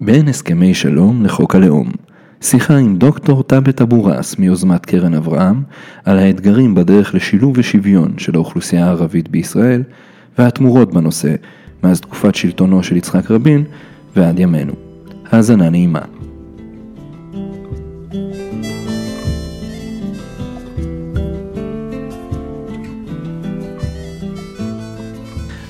בין 0.00 0.28
הסכמי 0.28 0.74
שלום 0.74 1.24
לחוק 1.24 1.54
הלאום, 1.54 1.90
שיחה 2.40 2.76
עם 2.76 2.96
דוקטור 2.96 3.42
טאבט 3.42 3.80
אבו 3.80 4.04
ראס 4.04 4.38
מיוזמת 4.38 4.86
קרן 4.86 5.14
אברהם 5.14 5.62
על 6.04 6.18
האתגרים 6.18 6.74
בדרך 6.74 7.14
לשילוב 7.14 7.58
ושוויון 7.58 8.14
של 8.18 8.34
האוכלוסייה 8.34 8.86
הערבית 8.86 9.28
בישראל 9.28 9.82
והתמורות 10.38 10.94
בנושא 10.94 11.34
מאז 11.84 12.00
תקופת 12.00 12.34
שלטונו 12.34 12.82
של 12.82 12.96
יצחק 12.96 13.30
רבין 13.30 13.64
ועד 14.16 14.38
ימינו. 14.38 14.72
האזנה 15.30 15.70
נעימה. 15.70 16.02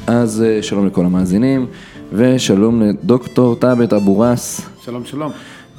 אז 0.06 0.42
אה, 0.42 0.62
שלום 0.62 0.86
לכל 0.86 1.04
המאזינים 1.04 1.66
ושלום 2.16 2.82
לדוקטור 2.82 3.54
טאבט 3.54 3.92
אבו 3.92 4.18
ראס. 4.18 4.68
שלום 4.84 5.04
שלום. 5.04 5.32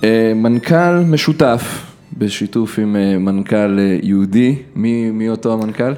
אה, 0.03 0.31
מנכ"ל 0.35 0.99
משותף 1.05 1.91
בשיתוף 2.17 2.79
עם 2.79 2.95
אה, 2.95 3.17
מנכ"ל 3.17 3.79
יהודי, 4.03 4.55
מי, 4.75 5.11
מי 5.11 5.29
אותו 5.29 5.53
המנכ"ל? 5.53 5.93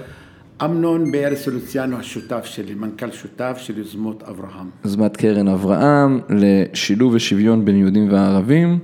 אמנון 0.65 1.11
באר 1.11 1.35
סולוציאנו 1.35 1.99
השותף 1.99 2.45
שלי, 2.45 2.73
מנכ"ל 2.73 3.11
שותף 3.11 3.57
של 3.61 3.77
יוזמות 3.77 4.23
אברהם. 4.23 4.69
יוזמת 4.85 5.17
קרן 5.17 5.47
אברהם 5.47 6.19
לשילוב 6.29 7.13
ושוויון 7.13 7.65
בין 7.65 7.75
יהודים 7.75 8.11
וערבים 8.11 8.79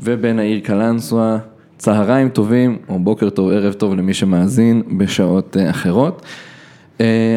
ובין 0.00 0.38
העיר 0.38 0.60
קלנסווה, 0.60 1.38
צהריים 1.78 2.28
טובים 2.28 2.78
או 2.88 2.98
בוקר 2.98 3.30
טוב, 3.30 3.50
ערב 3.50 3.72
טוב 3.72 3.94
למי 3.94 4.14
שמאזין 4.14 4.82
בשעות 4.98 5.56
אחרות. 5.70 6.22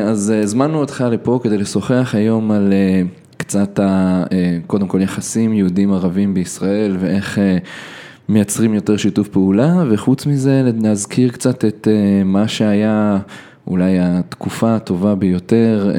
אז 0.05 0.33
הזמנו 0.43 0.79
אותך 0.79 1.05
לפה 1.11 1.39
כדי 1.43 1.57
לשוחח 1.57 2.15
היום 2.15 2.51
על 2.51 2.73
קצת, 3.47 3.79
ה, 3.79 4.23
קודם 4.67 4.87
כל 4.87 5.01
יחסים 5.01 5.53
יהודים 5.53 5.93
ערבים 5.93 6.33
בישראל 6.33 6.97
ואיך 6.99 7.39
מייצרים 8.29 8.73
יותר 8.73 8.97
שיתוף 8.97 9.27
פעולה 9.27 9.83
וחוץ 9.89 10.25
מזה 10.25 10.71
להזכיר 10.81 11.29
קצת 11.31 11.65
את 11.65 11.87
מה 12.25 12.47
שהיה 12.47 13.17
אולי 13.67 13.99
התקופה 13.99 14.75
הטובה 14.75 15.15
ביותר, 15.15 15.91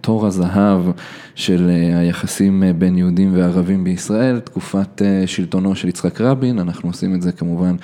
תור 0.00 0.26
הזהב 0.26 0.80
של 1.34 1.70
היחסים 1.94 2.62
בין 2.78 2.98
יהודים 2.98 3.36
וערבים 3.36 3.84
בישראל, 3.84 4.40
תקופת 4.40 5.02
שלטונו 5.26 5.76
של 5.76 5.88
יצחק 5.88 6.20
רבין, 6.20 6.58
אנחנו 6.58 6.88
עושים 6.88 7.14
את 7.14 7.22
זה 7.22 7.32
כמובן 7.32 7.76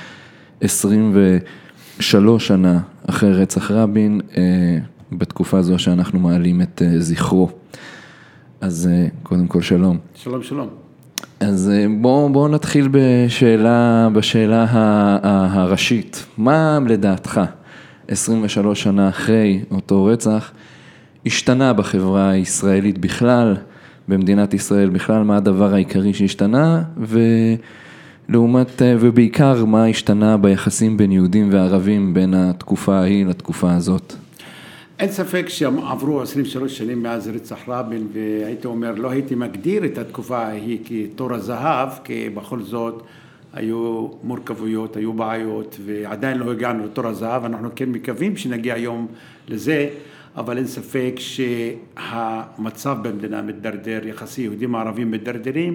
23 0.61 2.47
שנה 2.47 2.81
אחרי 3.07 3.33
רצח 3.33 3.71
רבין, 3.71 4.21
בתקופה 5.13 5.59
הזו 5.59 5.79
שאנחנו 5.79 6.19
מעלים 6.19 6.63
את 6.63 6.83
זכרו. 6.99 7.51
אז 8.61 8.91
קודם 9.23 9.47
כל 9.47 9.63
שלום. 9.63 9.99
שלום 10.15 10.43
שלום. 10.43 10.69
אז 11.41 11.71
בואו 12.01 12.29
בוא 12.29 12.49
נתחיל 12.49 12.89
בשאלה, 12.91 14.09
בשאלה 14.13 14.67
הראשית, 15.23 16.27
מה 16.39 16.79
לדעתך 16.89 17.41
23 18.09 18.83
שנה 18.83 19.09
אחרי 19.09 19.61
אותו 19.71 20.05
רצח 20.05 20.53
השתנה 21.27 21.73
בחברה 21.73 22.31
הישראלית 22.31 22.99
בכלל, 22.99 23.57
במדינת 24.09 24.55
ישראל 24.55 24.89
בכלל, 24.89 25.23
מה 25.23 25.37
הדבר 25.37 25.75
העיקרי 25.75 26.15
שהשתנה 26.15 26.83
ולעומת, 28.29 28.83
ובעיקר 29.01 29.65
מה 29.65 29.87
השתנה 29.87 30.37
ביחסים 30.37 30.97
בין 30.97 31.13
יהודים 31.13 31.49
וערבים 31.53 32.15
בין 32.15 32.35
התקופה 32.35 32.99
ההיא 32.99 33.27
לתקופה 33.27 33.75
הזאת. 33.75 34.15
אין 34.99 35.11
ספק 35.11 35.49
שעברו 35.49 36.23
23 36.23 36.79
שנים 36.79 37.03
מאז 37.03 37.29
רצח 37.29 37.59
רבין 37.69 38.09
והייתי 38.13 38.67
אומר 38.67 38.95
לא 38.95 39.11
הייתי 39.11 39.35
מגדיר 39.35 39.85
את 39.85 39.99
התקופה 39.99 40.39
ההיא 40.39 40.79
כתור 40.85 41.35
הזהב 41.35 41.89
כי 42.05 42.29
בכל 42.29 42.63
זאת 42.63 43.03
היו 43.53 44.09
מורכבויות, 44.23 44.97
היו 44.97 45.13
בעיות 45.13 45.77
ועדיין 45.85 46.39
לא 46.39 46.53
הגענו 46.53 46.85
לתור 46.85 47.07
הזהב, 47.07 47.45
אנחנו 47.45 47.69
כן 47.77 47.89
מקווים 47.89 48.37
שנגיע 48.37 48.75
היום 48.75 49.07
לזה 49.49 49.89
אבל 50.37 50.59
אין 50.59 50.67
ספק 50.67 51.15
שהמצב 51.19 52.97
במדינה 53.03 53.43
מתדרדר, 53.43 54.07
יחסי 54.07 54.43
יהודים 54.43 54.75
ערבים 54.75 55.11
מתדרדרים 55.11 55.75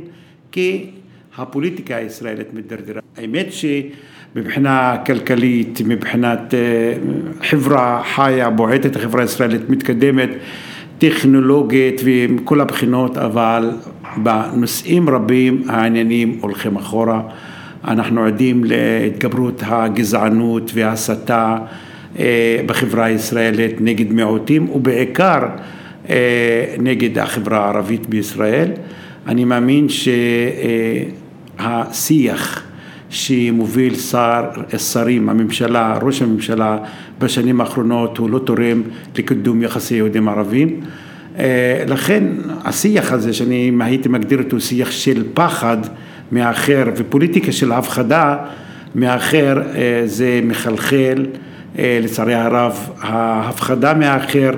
כי 0.51 0.91
הפוליטיקה 1.37 1.95
הישראלית 1.95 2.53
מתדרדרה. 2.53 3.01
האמת 3.17 3.47
שמבחינה 4.33 4.97
כלכלית, 5.05 5.81
מבחינת 5.85 6.53
חברה 7.43 8.01
חיה, 8.15 8.49
בועטת, 8.49 8.95
החברה 8.95 9.21
הישראלית 9.21 9.69
מתקדמת, 9.69 10.29
טכנולוגית 10.97 12.01
ומכל 12.03 12.61
הבחינות, 12.61 13.17
אבל 13.17 13.71
בנושאים 14.17 15.09
רבים 15.09 15.63
העניינים 15.69 16.37
הולכים 16.41 16.75
אחורה. 16.75 17.21
אנחנו 17.87 18.23
עדים 18.25 18.63
להתגברות 18.63 19.63
הגזענות 19.65 20.71
וההסתה 20.73 21.57
בחברה 22.65 23.05
הישראלית 23.05 23.81
נגד 23.81 24.11
מיעוטים 24.11 24.69
ובעיקר 24.69 25.39
נגד 26.79 27.19
החברה 27.19 27.65
הערבית 27.65 28.09
בישראל. 28.09 28.71
אני 29.27 29.45
מאמין 29.45 29.87
שהשיח 31.59 32.63
שמוביל 33.13 33.95
שר, 33.95 34.43
שרים, 34.77 35.29
הממשלה, 35.29 35.97
ראש 36.01 36.21
הממשלה 36.21 36.77
בשנים 37.19 37.61
האחרונות 37.61 38.17
הוא 38.17 38.29
לא 38.29 38.39
תורם 38.39 38.81
לקידום 39.17 39.63
יחסי 39.63 39.95
יהודים 39.95 40.29
ערבים. 40.29 40.79
לכן 41.87 42.23
השיח 42.63 43.11
הזה 43.11 43.33
שאני 43.33 43.71
הייתי 43.79 44.09
מגדיר 44.09 44.39
אותו 44.39 44.59
שיח 44.59 44.91
של 44.91 45.23
פחד 45.33 45.77
מהאחר 46.31 46.83
ופוליטיקה 46.95 47.51
של 47.51 47.71
הפחדה 47.71 48.37
מהאחר 48.95 49.61
זה 50.05 50.39
מחלחל 50.43 51.25
לצערי 51.79 52.33
הרב 52.33 52.89
ההפחדה 53.01 53.93
מהאחר 53.93 54.51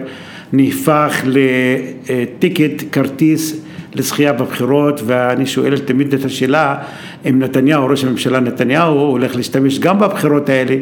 נהפך 0.53 1.23
לטיקט 1.25 2.83
כרטיס 2.91 3.64
לזכייה 3.95 4.33
בבחירות 4.33 5.01
ואני 5.05 5.45
שואל 5.45 5.77
תמיד 5.77 6.13
את 6.13 6.25
השאלה 6.25 6.75
אם 7.29 7.39
נתניהו, 7.39 7.87
ראש 7.87 8.03
הממשלה 8.03 8.39
נתניהו 8.39 8.99
הולך 8.99 9.35
להשתמש 9.35 9.79
גם 9.79 9.99
בבחירות 9.99 10.49
האלה 10.49 10.75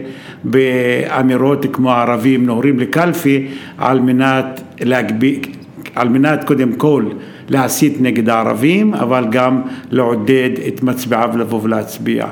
באמירות 0.43 1.65
כמו 1.73 1.91
הערבים 1.91 2.45
נוהרים 2.45 2.79
לקלפי 2.79 3.47
על 3.77 3.99
מנת 3.99 4.61
להגביל, 4.81 5.39
על 5.95 6.09
מנת 6.09 6.43
קודם 6.43 6.73
כל 6.73 7.05
להסית 7.49 8.01
נגד 8.01 8.29
הערבים 8.29 8.93
אבל 8.93 9.25
גם 9.31 9.61
לעודד 9.91 10.49
את 10.67 10.83
מצביעיו 10.83 11.29
לבוא 11.37 11.59
ולהצביע. 11.63 12.25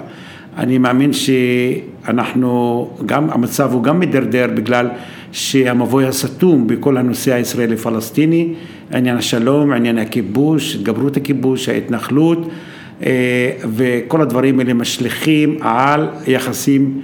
אני 0.58 0.78
מאמין 0.78 1.12
שאנחנו, 1.13 2.90
גם 3.06 3.30
המצב 3.30 3.74
הוא 3.74 3.84
גם 3.84 4.00
מדרדר 4.00 4.48
בגלל 4.56 4.90
שהמבוי 5.31 6.06
הסתום 6.06 6.68
בכל 6.68 6.98
הנושא 6.98 7.34
הישראלי 7.34 7.78
פלסטיני, 7.78 8.53
עניין 8.94 9.18
השלום, 9.18 9.74
עניין 9.74 9.97
הכיבוש, 9.97 10.75
התגברות 10.75 11.18
הכיבוש, 11.18 11.69
ההתנחלות 11.69 12.50
וכל 13.63 14.22
הדברים 14.22 14.59
האלה 14.59 14.74
משליכים 14.74 15.57
על 15.62 16.07
יחסים 16.28 17.01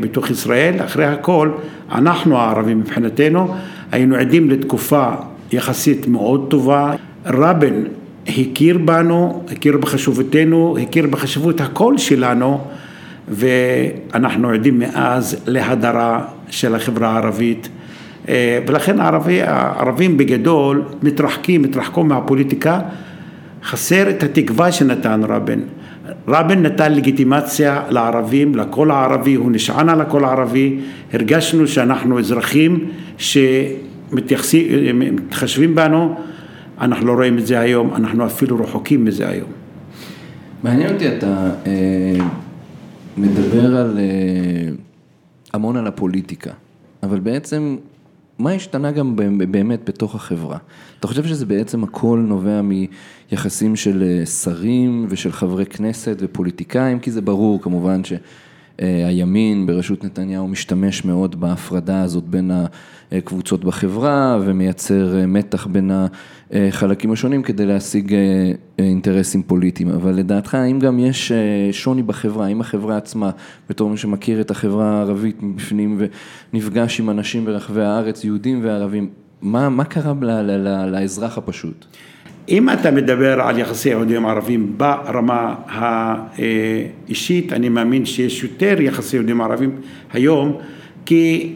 בתוך 0.00 0.30
ישראל. 0.30 0.74
אחרי 0.84 1.04
הכל 1.04 1.50
אנחנו 1.92 2.38
הערבים 2.38 2.78
מבחינתנו 2.78 3.54
היינו 3.92 4.16
עדים 4.16 4.50
לתקופה 4.50 5.10
יחסית 5.52 6.06
מאוד 6.06 6.46
טובה. 6.50 6.94
רבין 7.26 7.84
הכיר 8.28 8.78
בנו, 8.78 9.44
הכיר 9.52 9.76
בחשיבותנו, 9.76 10.76
הכיר 10.82 11.06
בחשיבות 11.06 11.60
הקול 11.60 11.98
שלנו 11.98 12.60
ואנחנו 13.28 14.48
עדים 14.50 14.78
מאז 14.78 15.36
להדרה 15.46 16.24
של 16.50 16.74
החברה 16.74 17.08
הערבית 17.08 17.68
ולכן 18.66 19.00
הערבי, 19.00 19.42
הערבים 19.42 20.16
בגדול 20.16 20.82
מתרחקים, 21.02 21.64
התרחקו 21.64 22.04
מהפוליטיקה, 22.04 22.80
חסר 23.64 24.10
את 24.10 24.22
התקווה 24.22 24.72
שנתן 24.72 25.20
רבין. 25.28 25.60
רבין 26.28 26.62
נתן 26.62 26.92
לגיטימציה 26.92 27.82
לערבים, 27.90 28.54
לקול 28.54 28.90
הערבי, 28.90 29.34
הוא 29.34 29.52
נשען 29.52 29.88
על 29.88 30.00
הקול 30.00 30.24
הערבי, 30.24 30.78
הרגשנו 31.12 31.66
שאנחנו 31.66 32.18
אזרחים 32.18 32.90
שמתחשבים 33.18 34.14
בנו 35.74 36.16
אנחנו 36.80 37.06
לא 37.06 37.12
רואים 37.12 37.38
את 37.38 37.46
זה 37.46 37.60
היום, 37.60 37.94
אנחנו 37.94 38.26
אפילו 38.26 38.60
רחוקים 38.60 39.04
מזה 39.04 39.28
היום. 39.28 39.50
מעניין 40.62 40.94
אותי, 40.94 41.08
אתה 41.16 41.50
אה, 41.66 42.18
מדבר 43.16 43.76
על, 43.76 43.98
אה, 43.98 44.68
המון 45.52 45.76
על 45.76 45.86
הפוליטיקה, 45.86 46.50
אבל 47.02 47.20
בעצם 47.20 47.76
מה 48.38 48.50
השתנה 48.50 48.90
גם 48.90 49.16
באמת 49.50 49.88
בתוך 49.88 50.14
החברה? 50.14 50.58
אתה 51.00 51.06
חושב 51.06 51.24
שזה 51.24 51.46
בעצם 51.46 51.84
הכל 51.84 52.24
נובע 52.26 52.60
מיחסים 52.62 53.76
של 53.76 54.24
שרים 54.24 55.06
ושל 55.08 55.32
חברי 55.32 55.66
כנסת 55.66 56.16
ופוליטיקאים? 56.20 56.98
כי 57.00 57.10
זה 57.10 57.20
ברור 57.20 57.62
כמובן 57.62 58.04
הימין 58.82 59.66
בראשות 59.66 60.04
נתניהו 60.04 60.48
משתמש 60.48 61.04
מאוד 61.04 61.40
בהפרדה 61.40 62.02
הזאת 62.02 62.24
בין 62.24 62.50
הקבוצות 63.12 63.64
בחברה 63.64 64.38
ומייצר 64.44 65.24
מתח 65.28 65.66
בין 65.66 65.90
החלקים 66.50 67.12
השונים 67.12 67.42
כדי 67.42 67.66
להשיג 67.66 68.14
אינטרסים 68.78 69.42
פוליטיים, 69.42 69.88
אבל 69.88 70.14
לדעתך 70.14 70.54
האם 70.54 70.78
גם 70.78 70.98
יש 70.98 71.32
שוני 71.72 72.02
בחברה, 72.02 72.46
האם 72.46 72.60
החברה 72.60 72.96
עצמה, 72.96 73.30
בתור 73.68 73.90
מי 73.90 73.96
שמכיר 73.96 74.40
את 74.40 74.50
החברה 74.50 74.98
הערבית 74.98 75.42
מבפנים 75.42 76.00
ונפגש 76.52 77.00
עם 77.00 77.10
אנשים 77.10 77.44
ברחבי 77.44 77.82
הארץ, 77.82 78.24
יהודים 78.24 78.60
וערבים, 78.62 79.08
מה, 79.42 79.68
מה 79.68 79.84
קרה 79.84 80.12
לאזרח 80.86 81.38
הפשוט? 81.38 81.86
אם 82.48 82.70
אתה 82.70 82.90
מדבר 82.90 83.40
על 83.40 83.58
יחסי 83.58 83.88
יהודים 83.88 84.26
ערבים 84.26 84.72
ברמה 84.76 85.54
האישית, 85.68 87.52
אני 87.52 87.68
מאמין 87.68 88.04
שיש 88.06 88.42
יותר 88.42 88.80
יחסי 88.80 89.16
יהודים 89.16 89.40
ערבים 89.40 89.70
היום, 90.12 90.56
כי 91.06 91.52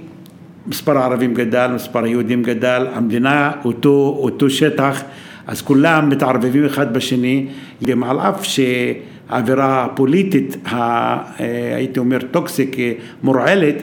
מספר 0.66 0.98
הערבים 0.98 1.34
גדל, 1.34 1.70
מספר 1.74 2.04
היהודים 2.04 2.42
גדל, 2.42 2.86
המדינה 2.92 3.52
אותו, 3.64 4.16
אותו 4.18 4.50
שטח, 4.50 5.02
אז 5.46 5.62
כולם 5.62 6.08
מתערבבים 6.08 6.64
אחד 6.64 6.94
בשני, 6.94 7.46
גם 7.84 8.04
על 8.04 8.20
אף 8.20 8.44
שהאווירה 8.44 9.84
הפוליטית, 9.84 10.56
הייתי 11.76 12.00
אומר 12.00 12.18
טוקסיק, 12.30 12.76
מורעלת, 13.22 13.82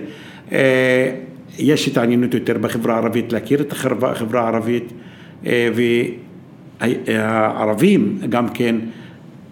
יש 1.60 1.88
התעניינות 1.88 2.34
יותר 2.34 2.58
בחברה 2.58 2.94
הערבית, 2.96 3.34
להכיר 3.34 3.62
את 3.62 3.72
החברה 3.72 4.42
הערבית, 4.42 4.94
והערבים 6.82 8.18
גם 8.30 8.50
כן 8.50 8.76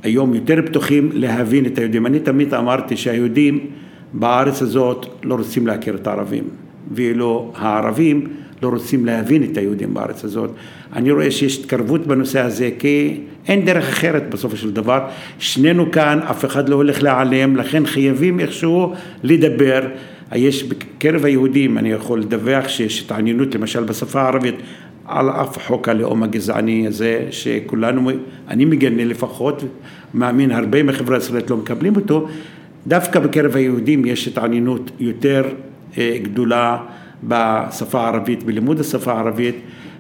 היום 0.04 0.34
יותר 0.34 0.62
פתוחים 0.66 1.10
להבין 1.14 1.66
את 1.66 1.78
היהודים. 1.78 2.06
אני 2.06 2.20
תמיד 2.20 2.54
אמרתי 2.54 2.98
שהיהודים 2.98 3.60
בארץ 4.14 4.62
הזאת 4.62 5.06
לא 5.24 5.36
רוצים 5.36 5.68
להכיר 5.68 5.96
את 5.96 6.08
הערבים, 6.08 6.44
ואילו 6.92 7.52
הערבים 7.56 8.28
לא 8.64 8.70
רוצים 8.70 9.06
להבין 9.06 9.44
את 9.44 9.58
היהודים 9.58 9.94
בארץ 9.94 10.24
הזאת. 10.24 10.50
אני 10.94 11.12
רואה 11.12 11.32
שיש 11.32 11.60
התקרבות 11.60 12.08
בנושא 12.08 12.40
הזה, 12.40 12.70
כי 12.80 13.20
אין 13.48 13.66
דרך 13.66 13.90
אחרת 13.90 14.30
בסופו 14.30 14.58
של 14.58 14.72
דבר. 14.72 15.08
שנינו 15.40 15.92
כאן, 15.92 16.20
אף 16.20 16.46
אחד 16.46 16.70
לא 16.70 16.76
הולך 16.76 17.04
להיעלם, 17.04 17.56
לכן 17.56 17.86
חייבים 17.86 18.40
איכשהו 18.40 18.94
לדבר. 19.24 19.82
יש 20.36 20.64
בקרב 20.64 21.26
היהודים, 21.26 21.78
אני 21.78 21.92
יכול 21.92 22.20
לדווח 22.22 22.68
שיש 22.68 23.02
התעניינות 23.02 23.56
למשל 23.56 23.84
בשפה 23.84 24.22
הערבית 24.22 24.56
על 25.08 25.30
אף 25.30 25.68
חוק 25.68 25.90
הלאום 25.90 26.24
הגזעני 26.24 26.88
הזה, 26.88 27.28
שכולנו, 27.32 28.10
אני 28.48 28.66
מגנה 28.66 29.06
לפחות, 29.06 29.64
מאמין 30.14 30.52
הרבה 30.52 30.84
מחברה 30.84 31.16
הישראלית 31.16 31.50
לא 31.50 31.58
מקבלים 31.58 31.96
אותו, 31.96 32.28
דווקא 32.88 33.20
בקרב 33.20 33.56
היהודים 33.56 34.06
יש 34.06 34.28
התעניינות 34.28 34.92
יותר 35.00 35.44
אה, 35.98 36.18
גדולה 36.24 36.78
בשפה 37.24 38.02
הערבית, 38.02 38.44
בלימוד 38.44 38.80
השפה 38.80 39.12
הערבית, 39.14 39.56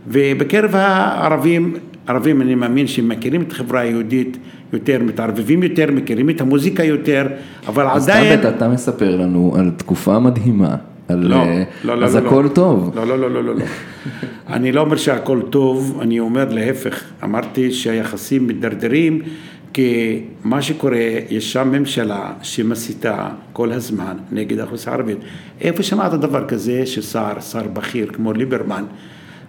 ובקרב 0.08 0.76
הערבים, 0.76 1.74
ערבים 2.08 2.42
אני 2.42 2.56
מאמין 2.56 2.88
שהם 2.88 3.10
מכירים 3.10 3.42
את 3.42 3.52
החברה 3.52 3.80
היהודית 3.80 4.38
יותר, 4.74 5.04
מתערבבים 5.04 5.64
יותר, 5.64 5.92
מכירים 5.92 6.30
את 6.30 6.42
המוזיקה 6.42 6.84
יותר, 6.84 7.28
אבל 7.68 7.88
אז 7.88 8.10
עדיין... 8.10 8.40
אז 8.40 8.46
אתה 8.46 8.68
מספר 8.68 9.16
לנו 9.16 9.54
על 9.58 9.72
תקופה 9.78 10.20
מדהימה. 10.20 10.76
על, 11.08 11.28
לא, 11.28 11.44
לא, 11.84 11.98
לא, 12.00 12.06
אז 12.06 12.16
לא, 12.16 12.28
הכל 12.28 12.44
לא. 12.44 12.50
טוב. 12.50 12.92
לא, 12.96 13.08
לא, 13.08 13.20
לא, 13.20 13.32
לא, 13.32 13.44
לא, 13.44 13.56
לא. 13.56 13.66
אני 14.56 14.72
לא 14.72 14.82
אומר 14.82 14.96
שהכל 14.96 15.42
טוב, 15.50 16.00
אני 16.02 16.20
אומר 16.20 16.46
להפך, 16.50 17.04
אמרתי 17.24 17.72
שהיחסים 17.72 18.48
מתדרדרים, 18.48 19.22
כי 19.74 20.22
מה 20.44 20.62
שקורה, 20.62 20.98
יש 21.30 21.54
שם 21.54 21.72
ממשלה 21.72 22.34
שמסיתה 22.42 23.30
כל 23.54 23.72
הזמן 23.72 24.18
נגד 24.32 24.60
האוכלוסייה 24.60 24.96
הערבית. 24.96 25.18
איפה 25.62 25.84
שמעת 25.84 26.12
דבר 26.12 26.48
כזה 26.48 26.86
ששר, 26.86 27.40
שר 27.40 27.68
בכיר 27.74 28.08
כמו 28.14 28.34
ליברמן, 28.34 28.84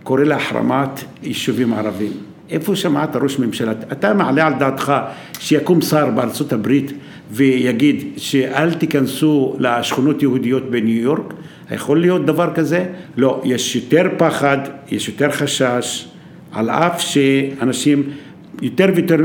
קורא 0.03 0.23
להחרמת 0.23 1.01
יישובים 1.23 1.73
ערבים? 1.73 2.13
איפה 2.51 2.77
שמעת 2.77 3.17
ראש 3.17 3.39
ממשלה? 3.39 3.73
אתה 3.73 4.15
מעלה 4.15 4.47
על 4.47 4.53
דעתך 4.59 4.93
שיקום 5.41 5.81
שר 5.81 6.11
בארצות 6.11 6.53
הברית 6.53 6.93
ויגיד 7.31 8.05
שאל 8.17 8.75
תיכנסו 8.75 9.57
לשכונות 9.59 10.23
יהודיות 10.23 10.71
בניו 10.71 11.03
יורק? 11.03 11.35
יכול 11.71 12.01
להיות 12.01 12.27
דבר 12.27 12.55
כזה? 12.55 12.87
לא, 13.17 13.43
יש 13.45 13.77
יותר 13.77 14.09
פחד, 14.17 14.59
יש 14.91 15.09
יותר 15.09 15.31
חשש, 15.31 16.09
על 16.53 16.71
אף 16.71 17.01
שאנשים 17.01 18.03
יותר 18.63 18.87
ויותר 18.95 19.17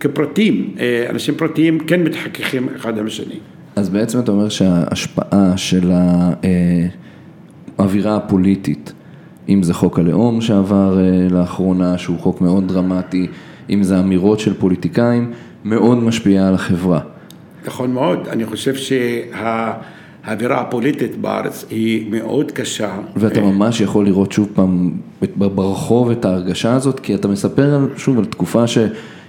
כפרטים, 0.00 0.74
אה, 0.80 1.06
אנשים 1.10 1.34
פרטיים 1.34 1.78
כן 1.78 2.02
מתחככים 2.02 2.68
אחד 2.76 2.98
עם 2.98 3.06
השני. 3.06 3.38
אז 3.76 3.88
בעצם 3.88 4.18
אתה 4.18 4.32
אומר 4.32 4.48
שההשפעה 4.48 5.56
של 5.56 5.90
האווירה 7.78 8.16
הפוליטית 8.16 8.92
אם 9.48 9.62
זה 9.62 9.74
חוק 9.74 9.98
הלאום 9.98 10.40
שעבר 10.40 10.98
אה, 10.98 11.26
לאחרונה, 11.30 11.98
שהוא 11.98 12.18
חוק 12.18 12.40
מאוד 12.40 12.68
דרמטי, 12.68 13.26
אם 13.70 13.82
זה 13.82 14.00
אמירות 14.00 14.40
של 14.40 14.54
פוליטיקאים, 14.54 15.30
מאוד 15.64 15.98
משפיעה 15.98 16.48
על 16.48 16.54
החברה. 16.54 17.00
נכון 17.66 17.92
מאוד, 17.92 18.28
אני 18.28 18.46
חושב 18.46 18.74
שהאווירה 18.74 20.60
הפוליטית 20.60 21.16
בארץ 21.16 21.64
היא 21.70 22.10
מאוד 22.10 22.52
קשה. 22.52 22.98
ואתה 23.16 23.40
ממש 23.40 23.80
יכול 23.80 24.04
לראות 24.04 24.32
שוב 24.32 24.48
פעם 24.54 24.90
ברחוב 25.36 26.10
את 26.10 26.24
ההרגשה 26.24 26.74
הזאת, 26.74 27.00
כי 27.00 27.14
אתה 27.14 27.28
מספר 27.28 27.86
שוב 27.96 28.18
על 28.18 28.24
תקופה 28.24 28.66
ש... 28.66 28.78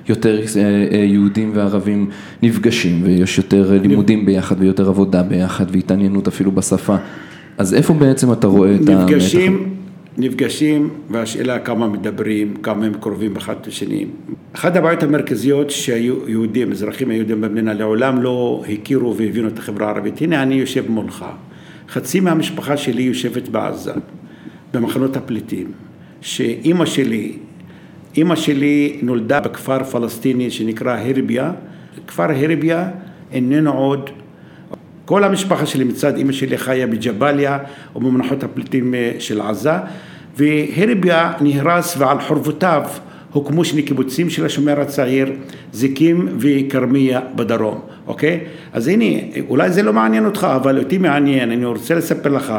יותר 0.09 0.39
אה, 0.39 0.61
אה, 0.91 0.97
יהודים 0.97 1.51
וערבים 1.55 2.09
נפגשים 2.43 3.01
ויש 3.03 3.37
יותר 3.37 3.79
לימודים 3.81 4.25
ביחד 4.25 4.55
ויותר 4.59 4.89
עבודה 4.89 5.23
ביחד 5.23 5.65
והתעניינות 5.71 6.27
אפילו 6.27 6.51
בשפה. 6.51 6.95
אז 7.57 7.73
איפה 7.73 7.93
בעצם 7.93 8.31
אתה 8.31 8.47
רואה 8.47 8.75
את 8.75 8.79
המתח? 8.79 8.91
נפגשים, 8.91 9.73
נפגשים 10.17 10.89
והשאלה 11.09 11.59
כמה 11.59 11.87
מדברים, 11.87 12.53
כמה 12.63 12.85
הם 12.85 12.93
קרובים 12.93 13.35
אחד 13.35 13.55
לשני. 13.67 14.05
אחת 14.53 14.75
הבעיות 14.75 15.03
המרכזיות 15.03 15.69
שהיו 15.69 16.29
יהודים, 16.29 16.71
אזרחים 16.71 17.09
היהודים 17.09 17.41
במדינה 17.41 17.73
לעולם 17.73 18.21
לא 18.21 18.63
הכירו 18.73 19.17
והבינו 19.17 19.47
את 19.47 19.59
החברה 19.59 19.87
הערבית. 19.87 20.21
הנה 20.21 20.43
אני 20.43 20.55
יושב 20.55 20.91
מולך, 20.91 21.25
חצי 21.89 22.19
מהמשפחה 22.19 22.77
שלי 22.77 23.03
יושבת 23.03 23.47
בעזה, 23.49 23.93
במחנות 24.73 25.17
הפליטים, 25.17 25.71
שאימא 26.21 26.85
שלי, 26.85 27.37
אימא 28.17 28.35
שלי 28.35 28.99
נולדה 29.01 29.39
בכפר 29.39 29.83
פלסטיני 29.83 30.51
שנקרא 30.51 30.97
הרביה, 30.97 31.51
כפר 32.07 32.31
הרביה 32.31 32.89
איננו 33.31 33.73
עוד 33.73 34.09
כל 35.05 35.23
המשפחה 35.23 35.65
שלי 35.65 35.83
מצד 35.83 36.17
אמא 36.17 36.31
שלי 36.31 36.57
חיה 36.57 36.87
בג'באליה 36.87 37.57
או 37.95 37.99
במנחות 37.99 38.43
הפליטים 38.43 38.95
אה, 38.95 39.11
של 39.19 39.41
עזה 39.41 39.73
והרביה 40.37 41.33
נהרס 41.41 41.95
ועל 41.97 42.21
חורבותיו 42.21 42.83
הוקמו 43.31 43.65
שני 43.65 43.81
קיבוצים 43.83 44.29
של 44.29 44.45
השומר 44.45 44.81
הצעיר, 44.81 45.31
זיקים 45.73 46.27
וכרמיה 46.39 47.21
בדרום, 47.35 47.81
אוקיי? 48.07 48.39
אז 48.73 48.87
הנה, 48.87 49.05
אולי 49.49 49.71
זה 49.71 49.83
לא 49.83 49.93
מעניין 49.93 50.25
אותך, 50.25 50.47
אבל 50.55 50.79
אותי 50.79 50.97
מעניין, 50.97 51.51
אני 51.51 51.65
רוצה 51.65 51.95
לספר 51.95 52.29
לך, 52.29 52.53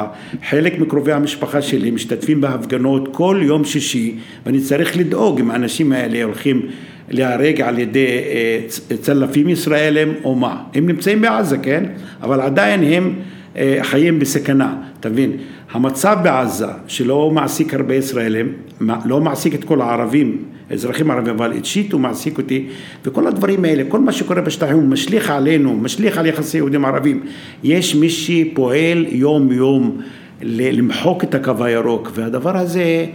חלק 0.49 0.79
מקרובי 0.79 1.13
המשפחה 1.13 1.63
שלי 1.63 1.91
משתתפים 1.91 2.41
בהפגנות 2.41 3.09
כל 3.13 3.41
יום 3.43 3.65
שישי, 3.65 4.15
ואני 4.47 4.61
צריך 4.61 4.97
לדאוג 4.97 5.41
אם 5.41 5.51
האנשים 5.51 5.93
האלה 5.93 6.23
הולכים 6.23 6.63
להיהרג 7.11 7.61
על 7.61 7.79
ידי 7.79 8.07
אה, 8.07 8.61
צלפים 9.01 9.49
ישראלים 9.49 10.15
או 10.25 10.35
מה. 10.35 10.63
הם 10.75 10.87
נמצאים 10.87 11.21
בעזה, 11.21 11.59
כן? 11.59 11.85
אבל 12.23 12.41
עדיין 12.41 12.83
הם 12.83 13.15
אה, 13.57 13.79
חיים 13.83 14.19
בסכנה, 14.19 14.75
תבין. 15.01 15.33
המצב 15.71 16.19
בעזה, 16.23 16.67
שלא 16.87 17.31
מעסיק 17.31 17.75
הרבה 17.75 17.95
ישראלים, 17.95 18.53
לא 19.05 19.21
מעסיק 19.21 19.55
את 19.55 19.65
כל 19.65 19.81
הערבים, 19.81 20.43
אזרחים 20.71 21.11
ערבים, 21.11 21.35
אבל 21.35 21.53
אישית 21.53 21.93
הוא 21.93 22.01
מעסיק 22.01 22.39
אותי, 22.39 22.69
וכל 23.05 23.27
הדברים 23.27 23.65
האלה, 23.65 23.83
כל 23.89 24.01
מה 24.01 24.13
שקורה 24.13 24.41
בשטחים 24.41 24.77
הוא 24.77 24.89
משליך 24.89 25.31
עלינו, 25.31 25.77
משליך 25.77 26.19
על 26.19 26.27
יחסי 26.27 26.57
יהודים 26.57 26.85
ערבים. 26.85 27.23
יש 27.63 27.95
מי 27.95 28.11
שפועל 28.11 29.07
יום 29.09 29.53
יום 29.53 30.01
למחוק 30.43 31.25
את 31.25 31.35
הקו 31.35 31.65
הירוק, 31.65 32.11
והדבר 32.15 32.57
הזה 32.57 33.07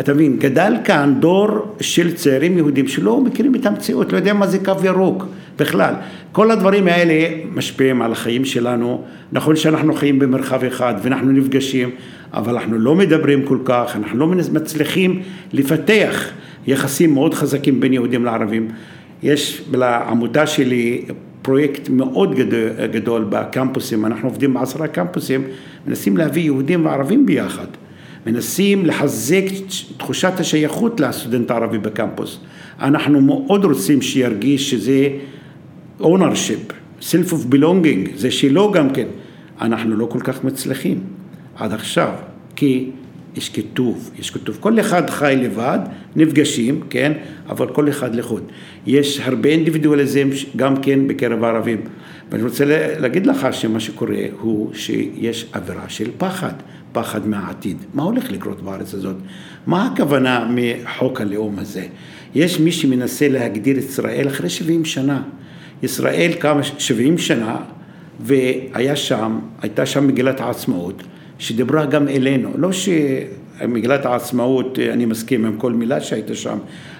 אתה 0.00 0.14
מבין, 0.14 0.36
גדל 0.36 0.76
כאן 0.84 1.14
דור 1.20 1.48
של 1.80 2.14
צעירים 2.14 2.56
יהודים 2.56 2.88
שלא 2.88 3.20
מכירים 3.20 3.54
את 3.54 3.66
המציאות, 3.66 4.12
לא 4.12 4.16
יודע 4.16 4.34
מה 4.34 4.46
זה 4.46 4.58
קו 4.64 4.74
ירוק 4.84 5.26
בכלל. 5.58 5.94
כל 6.32 6.50
הדברים 6.50 6.88
האלה 6.88 7.28
משפיעים 7.54 8.02
על 8.02 8.12
החיים 8.12 8.44
שלנו. 8.44 9.04
נכון 9.32 9.56
שאנחנו 9.56 9.94
חיים 9.94 10.18
במרחב 10.18 10.64
אחד 10.64 10.94
ואנחנו 11.02 11.32
נפגשים, 11.32 11.90
אבל 12.32 12.56
אנחנו 12.56 12.78
לא 12.78 12.94
מדברים 12.94 13.42
כל 13.42 13.58
כך, 13.64 13.96
אנחנו 13.96 14.18
לא 14.18 14.26
מצליחים 14.26 15.22
לפתח 15.52 16.30
יחסים 16.66 17.14
מאוד 17.14 17.34
חזקים 17.34 17.80
בין 17.80 17.92
יהודים 17.92 18.24
לערבים. 18.24 18.68
יש 19.22 19.62
לעמותה 19.72 20.46
שלי 20.46 21.04
פרויקט 21.42 21.88
מאוד 21.88 22.34
גדול, 22.92 23.24
בקמפוסים, 23.28 24.06
אנחנו 24.06 24.28
עובדים 24.28 24.54
בעשרה 24.54 24.88
קמפוסים, 24.88 25.44
מנסים 25.86 26.16
להביא 26.16 26.42
יהודים 26.42 26.86
וערבים 26.86 27.26
ביחד. 27.26 27.66
מנסים 28.26 28.86
לחזק 28.86 29.44
תחושת 29.96 30.32
השייכות 30.38 31.00
לסטודנט 31.00 31.50
הערבי 31.50 31.78
בקמפוס. 31.78 32.38
אנחנו 32.80 33.20
מאוד 33.20 33.64
רוצים 33.64 34.02
שירגיש 34.02 34.70
שזה 34.70 35.08
ownership, 36.00 36.72
self 37.00 37.32
of 37.32 37.54
belonging, 37.54 38.16
זה 38.16 38.30
שלו 38.30 38.72
גם 38.72 38.90
כן. 38.90 39.06
אנחנו 39.60 39.96
לא 39.96 40.06
כל 40.06 40.20
כך 40.20 40.44
מצליחים 40.44 41.00
עד 41.56 41.72
עכשיו, 41.72 42.12
כי 42.56 42.90
יש 43.36 43.48
כיתוב, 43.48 44.10
יש 44.18 44.30
כיתוב. 44.30 44.56
כל 44.60 44.80
אחד 44.80 45.10
חי 45.10 45.34
לבד, 45.42 45.78
נפגשים, 46.16 46.80
כן, 46.90 47.12
אבל 47.48 47.68
כל 47.68 47.88
אחד 47.88 48.14
לחוד. 48.14 48.42
יש 48.86 49.20
הרבה 49.20 49.48
אינדיבידואליזם 49.48 50.28
גם 50.56 50.76
כן 50.82 51.08
בקרב 51.08 51.44
הערבים. 51.44 51.80
ואני 52.30 52.42
רוצה 52.42 52.64
להגיד 52.98 53.26
לך 53.26 53.46
שמה 53.52 53.80
שקורה 53.80 54.24
הוא 54.40 54.74
שיש 54.74 55.46
אווירה 55.54 55.88
של 55.88 56.10
פחד, 56.18 56.52
פחד 56.92 57.28
מהעתיד. 57.28 57.76
מה 57.94 58.02
הולך 58.02 58.32
לקרות 58.32 58.62
בארץ 58.62 58.94
הזאת? 58.94 59.16
מה 59.66 59.86
הכוונה 59.86 60.50
מחוק 60.54 61.20
הלאום 61.20 61.58
הזה? 61.58 61.86
יש 62.34 62.60
מי 62.60 62.72
שמנסה 62.72 63.28
להגדיר 63.28 63.78
את 63.78 63.84
ישראל 63.84 64.28
אחרי 64.28 64.48
70 64.48 64.84
שנה. 64.84 65.22
ישראל 65.82 66.32
קמה 66.38 66.62
70 66.62 67.18
שנה 67.18 67.56
והיה 68.20 68.96
שם, 68.96 69.38
הייתה 69.62 69.86
שם 69.86 70.06
מגילת 70.06 70.40
העצמאות, 70.40 71.02
שדיברה 71.38 71.86
גם 71.86 72.08
אלינו. 72.08 72.50
לא 72.56 72.70
שמגילת 72.72 74.06
העצמאות, 74.06 74.78
אני 74.92 75.04
מסכים 75.04 75.46
עם 75.46 75.56
כל 75.56 75.72
מילה 75.72 76.00
שהייתה 76.00 76.34
שם, 76.34 76.58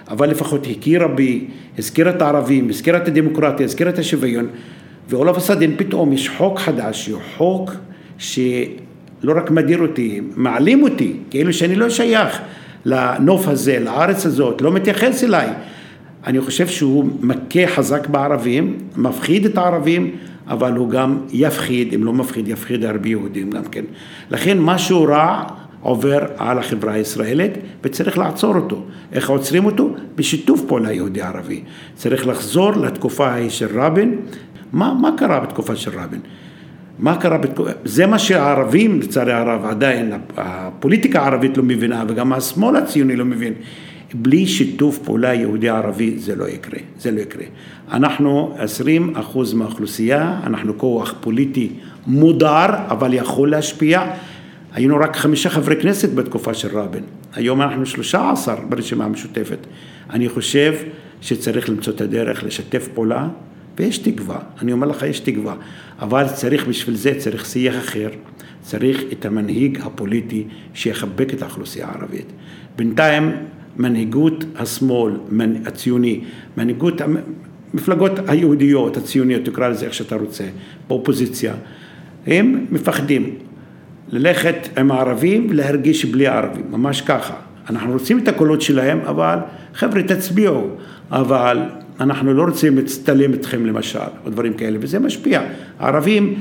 אבל 0.08 0.30
לפחות 0.30 0.66
הכירה 0.70 1.08
בי, 1.08 1.44
הזכירה 1.78 2.10
את 2.10 2.22
הערבים, 2.22 2.68
הזכירה 2.68 2.98
את 2.98 3.08
הדמוקרטיה, 3.08 3.66
הזכירה 3.66 3.90
את 3.90 3.98
השוויון, 3.98 4.46
ואולף 5.08 5.36
הסדין 5.36 5.74
פתאום 5.76 6.12
יש 6.12 6.28
חוק 6.28 6.58
חדש, 6.58 7.04
שהוא 7.04 7.20
חוק 7.36 7.70
שלא 8.18 9.32
רק 9.36 9.50
מדיר 9.50 9.78
אותי, 9.78 10.20
מעלים 10.36 10.82
אותי, 10.82 11.12
כאילו 11.30 11.52
שאני 11.52 11.76
לא 11.76 11.90
שייך 11.90 12.40
לנוף 12.84 13.48
הזה, 13.48 13.78
לארץ 13.78 14.26
הזאת, 14.26 14.62
לא 14.62 14.72
מתייחס 14.72 15.24
אליי. 15.24 15.48
אני 16.28 16.40
חושב 16.40 16.66
שהוא 16.66 17.08
מכה 17.20 17.66
חזק 17.66 18.06
בערבים, 18.06 18.76
מפחיד 18.96 19.44
את 19.44 19.58
הערבים, 19.58 20.10
אבל 20.48 20.72
הוא 20.72 20.90
גם 20.90 21.18
יפחיד, 21.32 21.94
אם 21.94 22.04
לא 22.04 22.12
מפחיד, 22.12 22.48
יפחיד 22.48 22.84
הרבה 22.84 23.08
יהודים 23.08 23.50
גם 23.50 23.64
כן. 23.64 23.84
לכן 24.30 24.58
משהו 24.60 25.04
רע 25.04 25.44
עובר 25.80 26.18
על 26.36 26.58
החברה 26.58 26.92
הישראלית 26.92 27.52
וצריך 27.84 28.18
לעצור 28.18 28.54
אותו. 28.54 28.84
איך 29.12 29.30
עוצרים 29.30 29.64
אותו? 29.64 29.94
בשיתוף 30.16 30.62
פעולה 30.66 30.92
יהודי-ערבי. 30.92 31.62
צריך 31.94 32.26
לחזור 32.26 32.72
לתקופה 32.72 33.28
ההיא 33.28 33.50
של 33.50 33.80
רבין. 33.80 34.16
מה, 34.72 34.94
מה 35.00 35.10
קרה 35.16 35.40
בתקופה 35.40 35.76
של 35.76 35.98
רבין? 35.98 36.20
מה 36.98 37.16
קרה 37.16 37.38
בתקופה, 37.38 37.70
זה 37.84 38.06
מה 38.06 38.18
שהערבים 38.18 39.00
לצערי 39.00 39.32
הרב 39.32 39.64
עדיין, 39.64 40.12
הפוליטיקה 40.36 41.22
הערבית 41.22 41.56
לא 41.56 41.62
מבינה 41.62 42.04
וגם 42.08 42.32
השמאל 42.32 42.76
הציוני 42.76 43.16
לא 43.16 43.24
מבין. 43.24 43.52
בלי 44.14 44.46
שיתוף 44.46 44.98
פעולה 44.98 45.34
יהודי-ערבי 45.34 46.18
זה 46.18 46.36
לא 46.36 46.48
יקרה, 46.48 46.78
זה 46.98 47.10
לא 47.10 47.20
יקרה. 47.20 47.44
אנחנו 47.92 48.54
20 48.58 49.16
אחוז 49.16 49.54
מהאוכלוסייה, 49.54 50.40
אנחנו 50.46 50.78
כוח 50.78 51.14
פוליטי 51.20 51.70
מודר, 52.06 52.66
אבל 52.88 53.14
יכול 53.14 53.50
להשפיע. 53.50 54.10
היינו 54.72 54.96
רק 54.96 55.16
חמישה 55.16 55.50
חברי 55.50 55.76
כנסת 55.76 56.12
בתקופה 56.14 56.54
של 56.54 56.78
רבין, 56.78 57.02
היום 57.34 57.62
אנחנו 57.62 57.86
13 57.86 58.56
ברשימה 58.68 59.04
המשותפת. 59.04 59.58
אני 60.10 60.28
חושב 60.28 60.74
שצריך 61.20 61.68
למצוא 61.68 61.92
את 61.92 62.00
הדרך 62.00 62.44
לשתף 62.44 62.88
פעולה, 62.94 63.28
ויש 63.78 63.98
תקווה, 63.98 64.38
אני 64.62 64.72
אומר 64.72 64.86
לך 64.86 65.02
יש 65.02 65.20
תקווה, 65.20 65.54
אבל 65.98 66.28
צריך 66.28 66.66
בשביל 66.66 66.96
זה, 66.96 67.14
צריך 67.18 67.46
שיח 67.46 67.74
אחר, 67.78 68.08
צריך 68.62 69.02
את 69.12 69.26
המנהיג 69.26 69.78
הפוליטי 69.82 70.44
שיחבק 70.74 71.34
את 71.34 71.42
האוכלוסייה 71.42 71.86
הערבית. 71.88 72.26
בינתיים 72.76 73.32
מנהיגות 73.78 74.44
השמאל 74.56 75.12
הציוני, 75.66 76.20
מנהיגות 76.56 77.00
המפלגות 77.00 78.12
היהודיות, 78.26 78.96
הציוניות, 78.96 79.44
תקרא 79.44 79.68
לזה 79.68 79.86
איך 79.86 79.94
שאתה 79.94 80.16
רוצה, 80.16 80.44
באופוזיציה, 80.88 81.54
הם 82.26 82.66
מפחדים 82.70 83.34
ללכת 84.12 84.78
עם 84.78 84.90
הערבים 84.90 85.46
ולהרגיש 85.50 86.04
בלי 86.04 86.26
הערבים, 86.26 86.64
ממש 86.70 87.00
ככה. 87.00 87.34
אנחנו 87.70 87.92
רוצים 87.92 88.18
את 88.18 88.28
הקולות 88.28 88.62
שלהם, 88.62 88.98
אבל 89.00 89.38
חבר'ה 89.74 90.02
תצביעו, 90.02 90.70
אבל 91.10 91.58
אנחנו 92.00 92.34
לא 92.34 92.42
רוצים 92.42 92.76
להצטלם 92.76 93.34
אתכם 93.34 93.66
למשל, 93.66 93.98
או 94.24 94.30
דברים 94.30 94.52
כאלה, 94.52 94.78
וזה 94.80 94.98
משפיע. 94.98 95.42
הערבים 95.78 96.34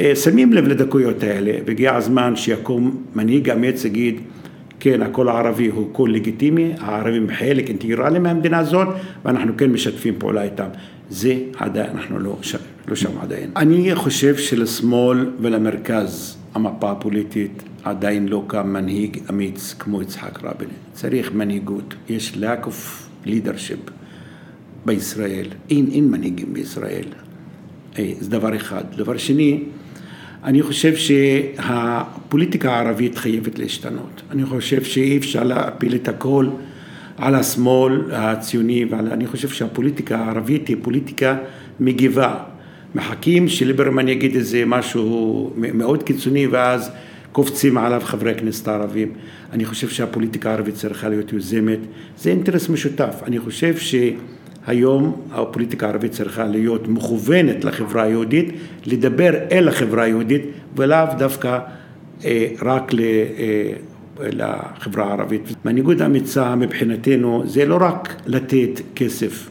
אה, 0.00 0.16
שמים 0.16 0.52
לב 0.52 0.68
לדקויות 0.68 1.22
האלה, 1.22 1.52
והגיע 1.66 1.94
הזמן 1.94 2.36
שיקום 2.36 3.02
מנהיג 3.14 3.50
אמיץ, 3.50 3.84
יגיד 3.84 4.20
כן, 4.80 5.02
הקול 5.02 5.28
הערבי 5.28 5.66
הוא 5.66 5.88
קול 5.92 6.14
לגיטימי, 6.14 6.72
הערבים 6.80 7.26
חלק 7.38 7.68
אינטגרלי 7.68 8.18
מהמדינה 8.18 8.58
הזאת, 8.58 8.88
ואנחנו 9.24 9.56
כן 9.56 9.70
משתפים 9.70 10.14
פעולה 10.18 10.42
איתם. 10.42 10.68
זה 11.10 11.38
עדיין, 11.56 11.90
אנחנו 11.90 12.18
לא, 12.18 12.38
לא 12.88 12.96
שם 12.96 13.18
עדיין. 13.20 13.50
אני 13.56 13.94
חושב 13.94 14.36
שלשמאל 14.36 15.30
ולמרכז 15.40 16.36
המפה 16.54 16.90
הפוליטית 16.90 17.62
עדיין 17.84 18.28
לא 18.28 18.44
קם 18.46 18.72
מנהיג 18.72 19.18
אמיץ 19.30 19.74
כמו 19.78 20.02
יצחק 20.02 20.44
רבין. 20.44 20.68
צריך 20.92 21.32
מנהיגות, 21.32 21.94
יש 22.08 22.32
lack 22.34 22.66
of 22.66 23.06
leadership 23.26 23.90
בישראל, 24.84 25.46
אין, 25.70 25.86
אין 25.92 26.10
מנהיגים 26.10 26.54
בישראל. 26.54 27.04
אה, 27.98 28.12
זה 28.20 28.30
דבר 28.30 28.56
אחד. 28.56 28.84
דבר 28.96 29.16
שני, 29.16 29.62
אני 30.44 30.62
חושב 30.62 30.94
שהפוליטיקה 30.96 32.72
הערבית 32.72 33.18
חייבת 33.18 33.58
להשתנות. 33.58 34.22
אני 34.30 34.44
חושב 34.44 34.84
שאי 34.84 35.16
אפשר 35.16 35.42
להפיל 35.42 35.94
את 35.94 36.08
הכל 36.08 36.48
על 37.16 37.34
השמאל 37.34 38.02
הציוני, 38.12 38.84
ואני 38.84 39.26
חושב 39.26 39.48
שהפוליטיקה 39.48 40.18
הערבית 40.18 40.68
היא 40.68 40.76
פוליטיקה 40.82 41.36
מגיבה. 41.80 42.34
מחכים 42.94 43.48
שליברמן 43.48 44.08
יגיד 44.08 44.34
איזה 44.34 44.62
משהו 44.66 45.52
מאוד 45.56 46.02
קיצוני 46.02 46.46
ואז 46.46 46.90
קופצים 47.32 47.78
עליו 47.78 48.00
חברי 48.04 48.30
הכנסת 48.30 48.68
הערבים. 48.68 49.12
אני 49.52 49.64
חושב 49.64 49.88
שהפוליטיקה 49.88 50.50
הערבית 50.50 50.74
צריכה 50.74 51.08
להיות 51.08 51.32
יוזמת, 51.32 51.78
זה 52.18 52.30
אינטרס 52.30 52.68
משותף. 52.68 53.14
אני 53.26 53.38
חושב 53.38 53.76
ש... 53.76 53.94
היום 54.68 55.20
הפוליטיקה 55.32 55.86
הערבית 55.86 56.12
צריכה 56.12 56.44
להיות 56.44 56.88
מכוונת 56.88 57.64
לחברה 57.64 58.02
היהודית, 58.02 58.48
לדבר 58.86 59.30
אל 59.52 59.68
החברה 59.68 60.02
היהודית 60.02 60.42
ולאו 60.76 61.06
דווקא 61.18 61.58
אה, 62.24 62.46
רק 62.62 62.92
ל, 62.92 63.00
אה, 63.00 63.72
לחברה 64.20 65.04
הערבית. 65.04 65.54
מנהיגות 65.64 66.00
אמיצה 66.00 66.54
מבחינתנו 66.54 67.42
זה 67.46 67.64
לא 67.64 67.78
רק 67.80 68.14
לתת 68.26 68.80
כסף, 68.96 69.50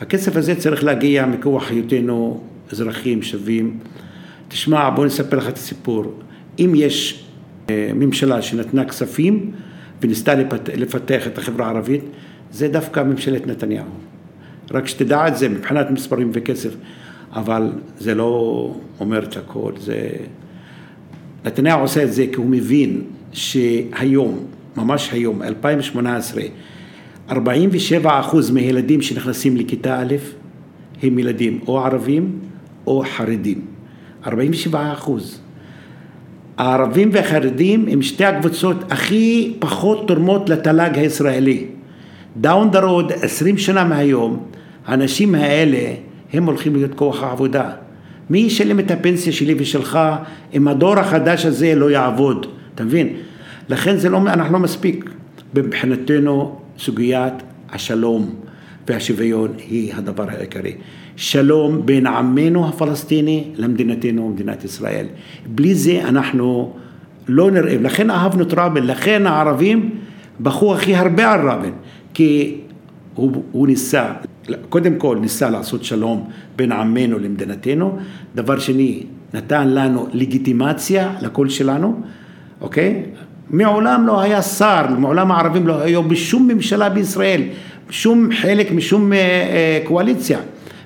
הכסף 0.00 0.36
הזה 0.36 0.54
צריך 0.54 0.84
להגיע 0.84 1.26
מכוח 1.26 1.70
היותנו 1.70 2.40
אזרחים 2.72 3.22
שווים. 3.22 3.78
תשמע, 4.48 4.90
בוא 4.90 5.06
נספר 5.06 5.36
לך 5.36 5.48
את 5.48 5.56
הסיפור. 5.56 6.14
אם 6.58 6.72
יש 6.76 7.24
אה, 7.70 7.90
ממשלה 7.94 8.42
שנתנה 8.42 8.84
כספים 8.84 9.50
וניסתה 10.02 10.34
לפתח 10.76 11.26
את 11.26 11.38
החברה 11.38 11.66
הערבית, 11.66 12.04
זה 12.52 12.68
דווקא 12.68 13.00
ממשלת 13.00 13.46
נתניהו. 13.46 14.13
רק 14.70 14.86
שתדע 14.86 15.28
את 15.28 15.36
זה 15.36 15.48
מבחינת 15.48 15.90
מספרים 15.90 16.30
וכסף, 16.32 16.74
אבל 17.32 17.72
זה 17.98 18.14
לא 18.14 18.74
אומר 19.00 19.24
את 19.24 19.36
הכל, 19.36 19.72
זה... 19.78 20.10
נתניהו 21.44 21.80
עושה 21.80 22.02
את 22.02 22.12
זה 22.12 22.26
כי 22.32 22.36
הוא 22.36 22.46
מבין 22.46 23.02
שהיום, 23.32 24.38
ממש 24.76 25.12
היום, 25.12 25.42
2018, 25.42 26.42
47 27.30 28.20
אחוז 28.20 28.50
מהילדים 28.50 29.02
שנכנסים 29.02 29.56
לכיתה 29.56 29.98
א' 29.98 30.14
הם 31.02 31.18
ילדים 31.18 31.60
או 31.66 31.80
ערבים 31.80 32.38
או 32.86 33.02
חרדים, 33.16 33.60
47 34.26 34.92
אחוז. 34.92 35.40
הערבים 36.56 37.10
והחרדים 37.12 37.86
הם 37.90 38.02
שתי 38.02 38.24
הקבוצות 38.24 38.92
הכי 38.92 39.56
פחות 39.58 40.08
תורמות 40.08 40.48
לתל"ג 40.48 40.98
הישראלי. 40.98 41.66
down 42.36 42.70
the 42.70 42.80
road, 42.80 43.12
20 43.12 43.58
שנה 43.58 43.84
מהיום, 43.84 44.44
האנשים 44.86 45.34
האלה, 45.34 45.94
הם 46.32 46.44
הולכים 46.44 46.76
להיות 46.76 46.94
כוח 46.94 47.22
העבודה. 47.22 47.70
מי 48.30 48.38
ישלם 48.38 48.78
את 48.80 48.90
הפנסיה 48.90 49.32
שלי 49.32 49.54
ושלך 49.58 49.98
אם 50.54 50.68
הדור 50.68 50.98
החדש 50.98 51.46
הזה 51.46 51.74
לא 51.74 51.90
יעבוד, 51.90 52.46
אתה 52.74 52.84
מבין? 52.84 53.08
לכן 53.68 53.96
זה 53.96 54.08
לא, 54.08 54.18
אנחנו 54.18 54.52
לא 54.52 54.58
מספיק. 54.58 55.10
מבחינתנו 55.54 56.58
סוגיית 56.78 57.34
השלום 57.72 58.34
והשוויון 58.88 59.52
היא 59.68 59.94
הדבר 59.94 60.24
העיקרי. 60.28 60.72
שלום 61.16 61.86
בין 61.86 62.06
עמנו 62.06 62.68
הפלסטיני 62.68 63.44
למדינתנו, 63.56 64.28
מדינת 64.28 64.64
ישראל. 64.64 65.06
בלי 65.46 65.74
זה 65.74 66.00
אנחנו 66.04 66.72
לא 67.28 67.50
נראה, 67.50 67.76
לכן 67.80 68.10
אהבנו 68.10 68.42
את 68.42 68.54
רבין, 68.56 68.86
לכן 68.86 69.26
הערבים 69.26 69.90
בכו 70.40 70.74
הכי 70.74 70.94
הרבה 70.94 71.32
על 71.32 71.48
רבין, 71.48 71.72
כי 72.14 72.56
הוא, 73.14 73.42
הוא 73.52 73.66
ניסה 73.66 74.12
קודם 74.68 74.94
כל 74.98 75.18
ניסה 75.20 75.50
לעשות 75.50 75.84
שלום 75.84 76.30
בין 76.56 76.72
עמנו 76.72 77.18
למדינתנו, 77.18 77.98
דבר 78.34 78.58
שני, 78.58 79.02
נתן 79.34 79.68
לנו 79.68 80.06
לגיטימציה 80.12 81.12
לקול 81.22 81.48
שלנו, 81.48 82.00
אוקיי? 82.60 83.02
מעולם 83.50 84.06
לא 84.06 84.20
היה 84.20 84.42
שר, 84.42 84.86
מעולם 84.98 85.30
הערבים 85.32 85.66
לא 85.66 85.80
היו 85.80 86.02
בשום 86.02 86.48
ממשלה 86.48 86.88
בישראל, 86.88 87.42
שום 87.90 88.28
חלק 88.32 88.70
משום 88.70 89.12
אה, 89.12 89.18
אה, 89.18 89.80
קואליציה. 89.84 90.38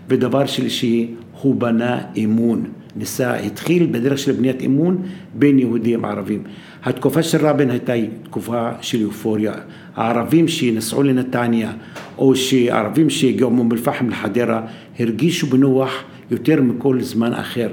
ודבר 0.09 0.47
שלישי, 0.47 1.15
הוא 1.41 1.55
בנה 1.55 2.01
אמון, 2.25 2.65
ניסה, 2.97 3.35
התחיל 3.35 3.87
בדרך 3.91 4.19
של 4.19 4.33
בניית 4.33 4.63
אמון 4.67 5.03
בין 5.35 5.59
יהודים 5.59 6.03
וערבים. 6.03 6.43
התקופה 6.85 7.23
של 7.23 7.47
רבין 7.47 7.71
הייתה 7.71 7.93
תקופה 8.23 8.71
של 8.81 9.05
אופוריה. 9.05 9.53
הערבים 9.97 10.49
שנסעו 10.49 11.03
לנתניה, 11.03 11.73
או 12.19 12.37
שערבים 12.37 13.11
שהגיעו 13.11 13.51
מאום 13.51 13.73
אל-פחם 13.73 14.09
לחדרה, 14.09 14.63
הרגישו 14.99 15.47
בנוח 15.47 16.05
יותר 16.31 16.63
מכל 16.63 17.03
זמן 17.03 17.33
אחר. 17.33 17.69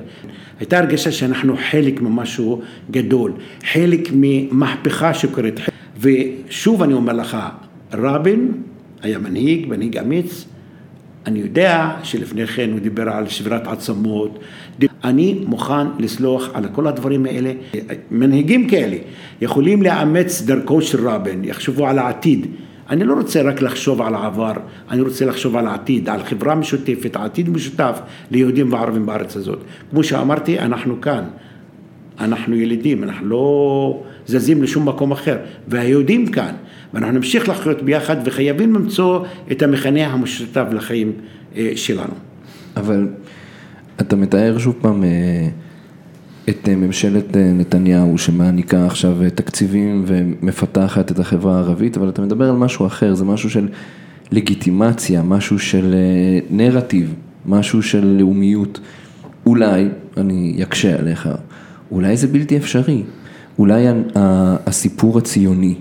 הייתה 0.59 0.79
הרגשה 0.79 1.11
שאנחנו 1.11 1.55
חלק 1.71 2.01
ממשהו 2.01 2.61
גדול, 2.91 3.31
חלק 3.71 4.09
ממהפכה 4.13 5.13
שקורית. 5.13 5.59
ושוב 5.99 6.83
אני 6.83 6.93
אומר 6.93 7.13
לך, 7.13 7.37
רבין 7.93 8.51
היה 9.01 9.19
מנהיג, 9.19 9.67
מנהיג 9.67 9.97
אמיץ, 9.97 10.45
אני 11.25 11.39
יודע 11.39 11.91
שלפני 12.03 12.47
כן 12.47 12.71
הוא 12.71 12.79
דיבר 12.79 13.09
על 13.09 13.27
שבירת 13.27 13.67
עצמות. 13.67 14.39
אני 15.03 15.43
מוכן 15.47 15.87
לסלוח 15.99 16.49
על 16.53 16.67
כל 16.71 16.87
הדברים 16.87 17.25
האלה. 17.25 17.51
מנהיגים 18.11 18.69
כאלה 18.69 18.97
יכולים 19.41 19.81
לאמץ 19.81 20.41
דרכו 20.41 20.81
של 20.81 21.09
רבין, 21.09 21.43
יחשבו 21.43 21.87
על 21.87 21.99
העתיד. 21.99 22.47
אני 22.89 23.03
לא 23.03 23.13
רוצה 23.13 23.41
רק 23.41 23.61
לחשוב 23.61 24.01
על 24.01 24.15
העבר, 24.15 24.53
אני 24.89 25.01
רוצה 25.01 25.25
לחשוב 25.25 25.55
על 25.55 25.67
העתיד, 25.67 26.09
על 26.09 26.23
חברה 26.23 26.55
משותפת, 26.55 27.15
עתיד 27.15 27.49
משותף 27.49 27.99
ליהודים 28.31 28.73
וערבים 28.73 29.05
בארץ 29.05 29.35
הזאת. 29.35 29.59
כמו 29.91 30.03
שאמרתי, 30.03 30.59
אנחנו 30.59 31.01
כאן, 31.01 31.23
אנחנו 32.19 32.55
ילידים, 32.55 33.03
אנחנו 33.03 33.27
לא 33.27 34.03
זזים 34.27 34.63
לשום 34.63 34.87
מקום 34.89 35.11
אחר, 35.11 35.37
והיהודים 35.67 36.27
כאן. 36.27 36.53
ואנחנו 36.93 37.11
נמשיך 37.11 37.49
לחיות 37.49 37.81
ביחד 37.81 38.15
וחייבים 38.25 38.73
למצוא 38.73 39.25
את 39.51 39.61
המכנה 39.61 40.07
המשותף 40.07 40.65
לחיים 40.71 41.11
אה, 41.55 41.71
שלנו. 41.75 42.13
אבל 42.77 43.07
אתה 44.01 44.15
מתאר 44.15 44.57
שוב 44.57 44.75
פעם 44.81 45.03
אה, 45.03 45.47
את 46.49 46.69
אה, 46.69 46.75
ממשלת 46.75 47.37
נתניהו 47.37 48.17
שמעניקה 48.17 48.85
עכשיו 48.85 49.17
תקציבים 49.35 50.03
ומפתחת 50.07 51.11
את 51.11 51.19
החברה 51.19 51.55
הערבית, 51.55 51.97
אבל 51.97 52.09
אתה 52.09 52.21
מדבר 52.21 52.49
על 52.49 52.55
משהו 52.55 52.87
אחר, 52.87 53.15
זה 53.15 53.25
משהו 53.25 53.49
של 53.49 53.67
לגיטימציה, 54.31 55.23
משהו 55.23 55.59
של 55.59 55.95
נרטיב, 56.49 57.15
משהו 57.45 57.81
של 57.81 58.05
לאומיות. 58.19 58.79
אולי, 59.45 59.87
אני 60.17 60.59
אקשה 60.63 60.99
עליך, 60.99 61.29
אולי 61.91 62.17
זה 62.17 62.27
בלתי 62.27 62.57
אפשרי. 62.57 63.03
אולי 63.59 63.85
הסיפור 64.15 65.17
הציוני 65.17 65.75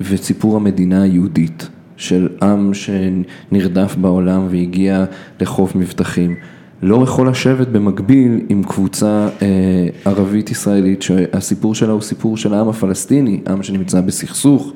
וסיפור 0.00 0.56
המדינה 0.56 1.02
היהודית 1.02 1.68
של 1.96 2.28
עם 2.42 2.72
שנרדף 2.74 3.96
בעולם 3.96 4.46
והגיע 4.50 5.04
לחוף 5.40 5.74
מבטחים. 5.74 6.36
לא 6.82 7.02
יכול 7.02 7.28
לשבת 7.28 7.68
במקביל 7.68 8.40
עם 8.48 8.62
קבוצה 8.62 9.28
אה, 9.42 9.88
ערבית 10.04 10.50
ישראלית 10.50 11.02
שהסיפור 11.02 11.74
שלה 11.74 11.92
הוא 11.92 12.00
סיפור 12.00 12.36
של 12.36 12.54
העם 12.54 12.68
הפלסטיני, 12.68 13.40
עם 13.48 13.62
שנמצא 13.62 14.00
בסכסוך. 14.00 14.72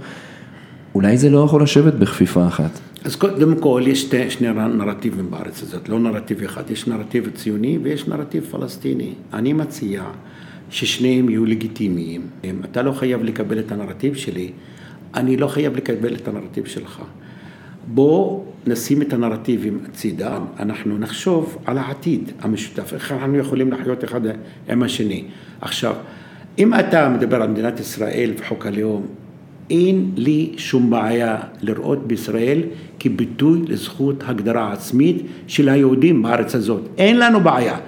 אולי 0.94 1.18
זה 1.18 1.30
לא 1.30 1.44
יכול 1.44 1.62
לשבת 1.62 1.94
בכפיפה 1.94 2.46
אחת. 2.46 2.80
אז 3.04 3.16
קודם 3.16 3.56
כל 3.60 3.82
יש 3.86 4.02
שתי, 4.02 4.30
שני 4.30 4.48
נרטיבים 4.52 5.30
בארץ 5.30 5.62
הזאת, 5.62 5.88
לא 5.88 5.98
נרטיב 5.98 6.42
אחד, 6.42 6.70
יש 6.70 6.86
נרטיב 6.86 7.30
ציוני 7.34 7.78
ויש 7.82 8.08
נרטיב 8.08 8.44
פלסטיני. 8.50 9.12
אני 9.32 9.52
מציע 9.52 10.02
ששניהם 10.72 11.28
יהיו 11.28 11.44
לגיטימיים. 11.44 12.20
אתה 12.64 12.82
לא 12.82 12.92
חייב 12.92 13.22
לקבל 13.22 13.58
את 13.58 13.72
הנרטיב 13.72 14.14
שלי, 14.14 14.50
אני 15.14 15.36
לא 15.36 15.46
חייב 15.46 15.76
לקבל 15.76 16.14
את 16.14 16.28
הנרטיב 16.28 16.66
שלך. 16.66 17.02
בוא 17.86 18.44
נשים 18.66 19.02
את 19.02 19.12
הנרטיבים 19.12 19.78
הצידה, 19.88 20.38
אנחנו 20.58 20.98
נחשוב 20.98 21.58
על 21.64 21.78
העתיד 21.78 22.32
המשותף, 22.40 22.92
איך 22.94 23.12
אנחנו 23.12 23.38
יכולים 23.38 23.72
לחיות 23.72 24.04
אחד 24.04 24.20
עם 24.68 24.82
השני. 24.82 25.24
עכשיו, 25.60 25.94
אם 26.58 26.74
אתה 26.74 27.08
מדבר 27.08 27.42
על 27.42 27.48
מדינת 27.48 27.80
ישראל 27.80 28.32
וחוק 28.38 28.66
הלאום, 28.66 29.06
אין 29.70 30.10
לי 30.16 30.52
שום 30.56 30.90
בעיה 30.90 31.36
לראות 31.60 32.06
בישראל 32.06 32.62
כביטוי 33.00 33.60
לזכות 33.68 34.22
הגדרה 34.26 34.72
עצמית 34.72 35.22
של 35.46 35.68
היהודים 35.68 36.22
בארץ 36.22 36.54
הזאת. 36.54 36.82
אין 36.98 37.18
לנו 37.18 37.40
בעיה. 37.40 37.78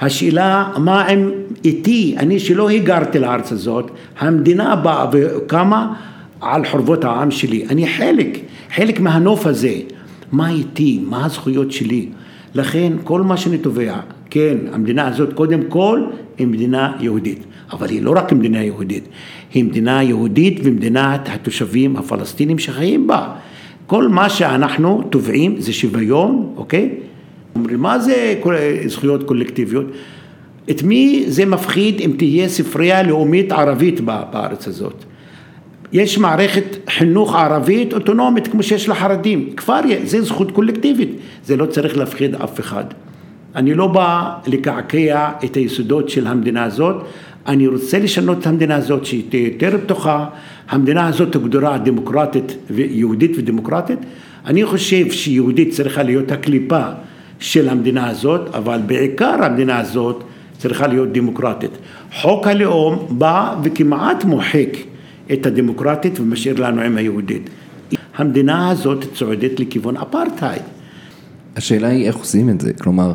השאלה 0.00 0.68
מה 0.78 1.02
עם 1.02 1.30
איתי, 1.64 2.14
אני 2.18 2.38
שלא 2.38 2.68
היגרתי 2.68 3.18
לארץ 3.18 3.52
הזאת, 3.52 3.90
המדינה 4.18 4.76
באה 4.76 5.06
וקמה 5.12 5.94
על 6.40 6.64
חורבות 6.64 7.04
העם 7.04 7.30
שלי, 7.30 7.64
אני 7.68 7.86
חלק, 7.88 8.38
חלק 8.74 9.00
מהנוף 9.00 9.46
הזה, 9.46 9.74
מה 10.32 10.50
איתי, 10.50 11.00
מה 11.08 11.24
הזכויות 11.24 11.72
שלי, 11.72 12.08
לכן 12.54 12.92
כל 13.04 13.22
מה 13.22 13.36
שאני 13.36 13.58
תובע, 13.58 13.96
כן, 14.30 14.56
המדינה 14.72 15.08
הזאת 15.08 15.32
קודם 15.32 15.60
כל 15.68 16.02
היא 16.38 16.46
מדינה 16.46 16.92
יהודית, 17.00 17.44
אבל 17.72 17.88
היא 17.88 18.02
לא 18.02 18.12
רק 18.16 18.32
מדינה 18.32 18.64
יהודית, 18.64 19.04
היא 19.54 19.64
מדינה 19.64 20.02
יהודית 20.02 20.60
ומדינת 20.64 21.28
התושבים 21.32 21.96
הפלסטינים 21.96 22.58
שחיים 22.58 23.06
בה. 23.06 23.28
כל 23.86 24.08
מה 24.08 24.28
שאנחנו 24.28 25.02
תובעים 25.10 25.60
זה 25.60 25.72
שוויון, 25.72 26.52
אוקיי? 26.56 26.90
אומרים, 27.54 27.80
מה 27.80 27.98
זה 27.98 28.34
זכויות 28.86 29.22
קולקטיביות? 29.22 29.86
את 30.70 30.82
מי 30.82 31.24
זה 31.26 31.46
מפחיד 31.46 32.00
אם 32.00 32.12
תהיה 32.18 32.48
ספרייה 32.48 33.02
לאומית 33.02 33.52
ערבית 33.52 34.00
בארץ 34.00 34.68
הזאת? 34.68 35.04
יש 35.92 36.18
מערכת 36.18 36.64
חינוך 36.90 37.34
ערבית 37.34 37.92
אוטונומית 37.92 38.48
כמו 38.48 38.62
שיש 38.62 38.88
לחרדים, 38.88 39.50
כבר 39.56 39.80
זה 40.04 40.22
זכות 40.22 40.50
קולקטיבית, 40.50 41.10
זה 41.44 41.56
לא 41.56 41.66
צריך 41.66 41.96
להפחיד 41.96 42.34
אף 42.34 42.60
אחד. 42.60 42.84
אני 43.54 43.74
לא 43.74 43.86
בא 43.86 44.32
לקעקע 44.46 45.30
את 45.44 45.56
היסודות 45.56 46.08
של 46.08 46.26
המדינה 46.26 46.64
הזאת, 46.64 46.96
אני 47.46 47.66
רוצה 47.66 47.98
לשנות 47.98 48.38
את 48.38 48.46
המדינה 48.46 48.76
הזאת 48.76 49.06
שהיא 49.06 49.22
תהיה 49.28 49.48
יותר 49.48 49.78
פתוחה, 49.84 50.26
המדינה 50.68 51.06
הזאת 51.06 51.32
תוגדרה 51.32 51.78
דמוקרטית, 51.78 52.56
יהודית 52.70 53.30
ודמוקרטית, 53.36 53.98
אני 54.46 54.64
חושב 54.64 55.10
שיהודית 55.10 55.70
צריכה 55.70 56.02
להיות 56.02 56.32
הקליפה 56.32 56.82
של 57.44 57.68
המדינה 57.68 58.08
הזאת, 58.08 58.54
אבל 58.54 58.80
בעיקר 58.86 59.44
המדינה 59.44 59.78
הזאת 59.78 60.24
צריכה 60.58 60.86
להיות 60.86 61.12
דמוקרטית. 61.12 61.70
חוק 62.20 62.46
הלאום 62.46 63.06
בא 63.10 63.54
וכמעט 63.62 64.24
מוחק 64.24 64.68
את 65.32 65.46
הדמוקרטית 65.46 66.20
ומשאיר 66.20 66.60
לנו 66.60 66.82
עם 66.82 66.96
היהודית. 66.96 67.50
המדינה 68.16 68.70
הזאת 68.70 69.04
צועדת 69.14 69.60
לכיוון 69.60 69.96
אפרטהייד. 69.96 70.62
השאלה 71.56 71.88
היא 71.88 72.06
איך 72.06 72.16
עושים 72.16 72.50
את 72.50 72.60
זה, 72.60 72.72
כלומר, 72.72 73.12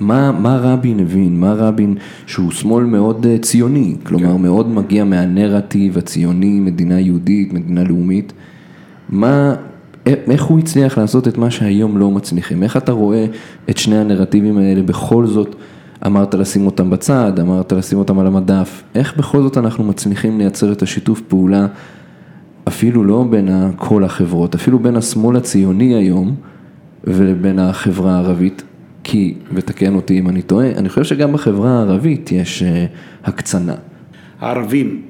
מה, 0.00 0.32
מה 0.32 0.58
רבין 0.62 1.00
הבין, 1.00 1.40
מה 1.40 1.52
רבין, 1.52 1.94
שהוא 2.26 2.50
שמאל 2.50 2.84
מאוד 2.84 3.26
אה, 3.26 3.38
ציוני, 3.38 3.94
כלומר 4.02 4.36
כן. 4.36 4.42
מאוד 4.42 4.68
מגיע 4.68 5.04
מהנרטיב 5.04 5.98
הציוני, 5.98 6.60
מדינה 6.60 7.00
יהודית, 7.00 7.52
מדינה 7.52 7.84
לאומית, 7.84 8.32
מה, 9.08 9.54
איך 10.06 10.44
הוא 10.44 10.58
הצליח 10.58 10.98
לעשות 10.98 11.28
את 11.28 11.38
מה 11.38 11.50
שהיום 11.50 11.98
לא 11.98 12.10
מצליחים, 12.10 12.62
איך 12.62 12.76
אתה 12.76 12.92
רואה 12.92 13.26
את 13.70 13.78
שני 13.78 13.98
הנרטיבים 13.98 14.58
האלה? 14.58 14.82
בכל 14.82 15.26
זאת 15.26 15.56
אמרת 16.06 16.34
לשים 16.34 16.66
אותם 16.66 16.90
בצד, 16.90 17.40
אמרת 17.40 17.72
לשים 17.72 17.98
אותם 17.98 18.18
על 18.18 18.26
המדף, 18.26 18.82
איך 18.94 19.16
בכל 19.16 19.42
זאת 19.42 19.58
אנחנו 19.58 19.84
מצליחים 19.84 20.38
לייצר 20.38 20.72
את 20.72 20.82
השיתוף 20.82 21.20
פעולה, 21.20 21.66
אפילו 22.68 23.04
לא 23.04 23.24
בין 23.30 23.48
כל 23.76 24.04
החברות, 24.04 24.54
אפילו 24.54 24.78
בין 24.78 24.96
השמאל 24.96 25.36
הציוני 25.36 25.94
היום 25.94 26.34
ולבין 27.04 27.58
החברה 27.58 28.14
הערבית, 28.14 28.62
כי, 29.04 29.34
ותקן 29.52 29.94
אותי 29.94 30.18
אם 30.18 30.28
אני 30.28 30.42
טועה, 30.42 30.70
אני 30.70 30.88
חושב 30.88 31.04
שגם 31.04 31.32
בחברה 31.32 31.70
הערבית 31.70 32.32
יש 32.32 32.62
uh, 32.62 33.28
הקצנה. 33.28 33.74
הערבים, 34.40 35.02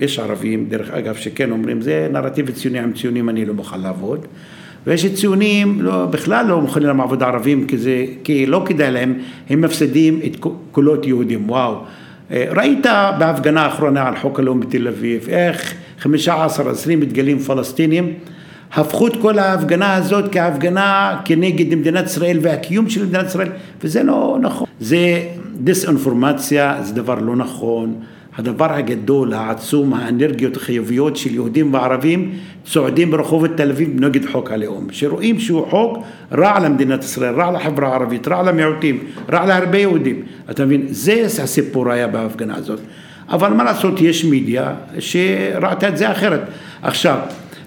יש 0.00 0.18
ערבים, 0.18 0.66
דרך 0.68 0.90
אגב, 0.90 1.14
שכן 1.14 1.50
אומרים, 1.50 1.80
זה 1.80 2.08
נרטיב 2.12 2.50
ציוני, 2.50 2.78
עם 2.78 2.92
ציונים 2.92 3.28
אני 3.28 3.44
לא 3.44 3.54
מוכן 3.54 3.80
לעבוד. 3.80 4.26
ויש 4.86 5.06
ציונים 5.06 5.82
לא, 5.82 6.06
בכלל 6.06 6.46
לא 6.46 6.60
מוכנים 6.60 6.88
לעבוד 6.88 7.22
ערבים 7.22 7.66
כי, 7.66 7.78
זה, 7.78 8.04
כי 8.24 8.46
לא 8.46 8.62
כדאי 8.66 8.90
להם, 8.90 9.14
הם 9.50 9.60
מפסידים 9.60 10.20
את 10.26 10.36
קולות 10.72 11.06
יהודים, 11.06 11.50
וואו. 11.50 11.76
אה, 12.30 12.46
ראית 12.50 12.86
בהפגנה 13.18 13.62
האחרונה 13.62 14.08
על 14.08 14.16
חוק 14.16 14.38
הלאום 14.40 14.60
בתל 14.60 14.88
אביב, 14.88 15.28
איך 15.28 15.74
15-20 16.02 16.06
דגלים 17.00 17.38
פלסטינים 17.38 18.12
הפכו 18.72 19.06
את 19.06 19.12
כל 19.22 19.38
ההפגנה 19.38 19.94
הזאת 19.94 20.32
כהפגנה 20.32 21.20
כנגד 21.24 21.74
מדינת 21.74 22.06
ישראל 22.06 22.38
והקיום 22.42 22.90
של 22.90 23.06
מדינת 23.06 23.26
ישראל, 23.26 23.48
וזה 23.82 24.02
לא 24.02 24.38
נכון. 24.40 24.66
זה 24.80 25.22
דיסאינפורמציה, 25.54 26.78
זה 26.82 26.94
דבר 26.94 27.14
לא 27.14 27.36
נכון. 27.36 27.94
הדבר 28.38 28.72
הגדול, 28.72 29.32
העצום, 29.32 29.94
האנרגיות 29.94 30.56
החיוביות 30.56 31.16
של 31.16 31.34
יהודים 31.34 31.74
וערבים 31.74 32.30
צועדים 32.64 33.10
ברחובות 33.10 33.50
תל 33.56 33.70
אביב 33.70 34.04
נגד 34.04 34.26
חוק 34.26 34.50
הלאום, 34.50 34.86
שרואים 34.90 35.40
שהוא 35.40 35.66
חוק 35.70 35.98
רע 36.32 36.60
למדינת 36.60 37.04
ישראל, 37.04 37.34
רע 37.34 37.50
לחברה 37.52 37.88
הערבית, 37.88 38.28
רע 38.28 38.42
למיעוטים, 38.42 38.98
רע 39.32 39.46
להרבה 39.46 39.78
יהודים. 39.78 40.22
אתה 40.50 40.64
מבין, 40.64 40.82
זה 40.88 41.42
הסיפור 41.42 41.90
היה 41.90 42.08
בהפגנה 42.08 42.56
הזאת. 42.56 42.80
אבל 43.28 43.52
מה 43.52 43.64
לעשות, 43.64 44.00
יש 44.00 44.24
מידיה 44.24 44.74
שראתה 44.98 45.88
את 45.88 45.96
זה 45.96 46.12
אחרת. 46.12 46.40
עכשיו, 46.82 47.18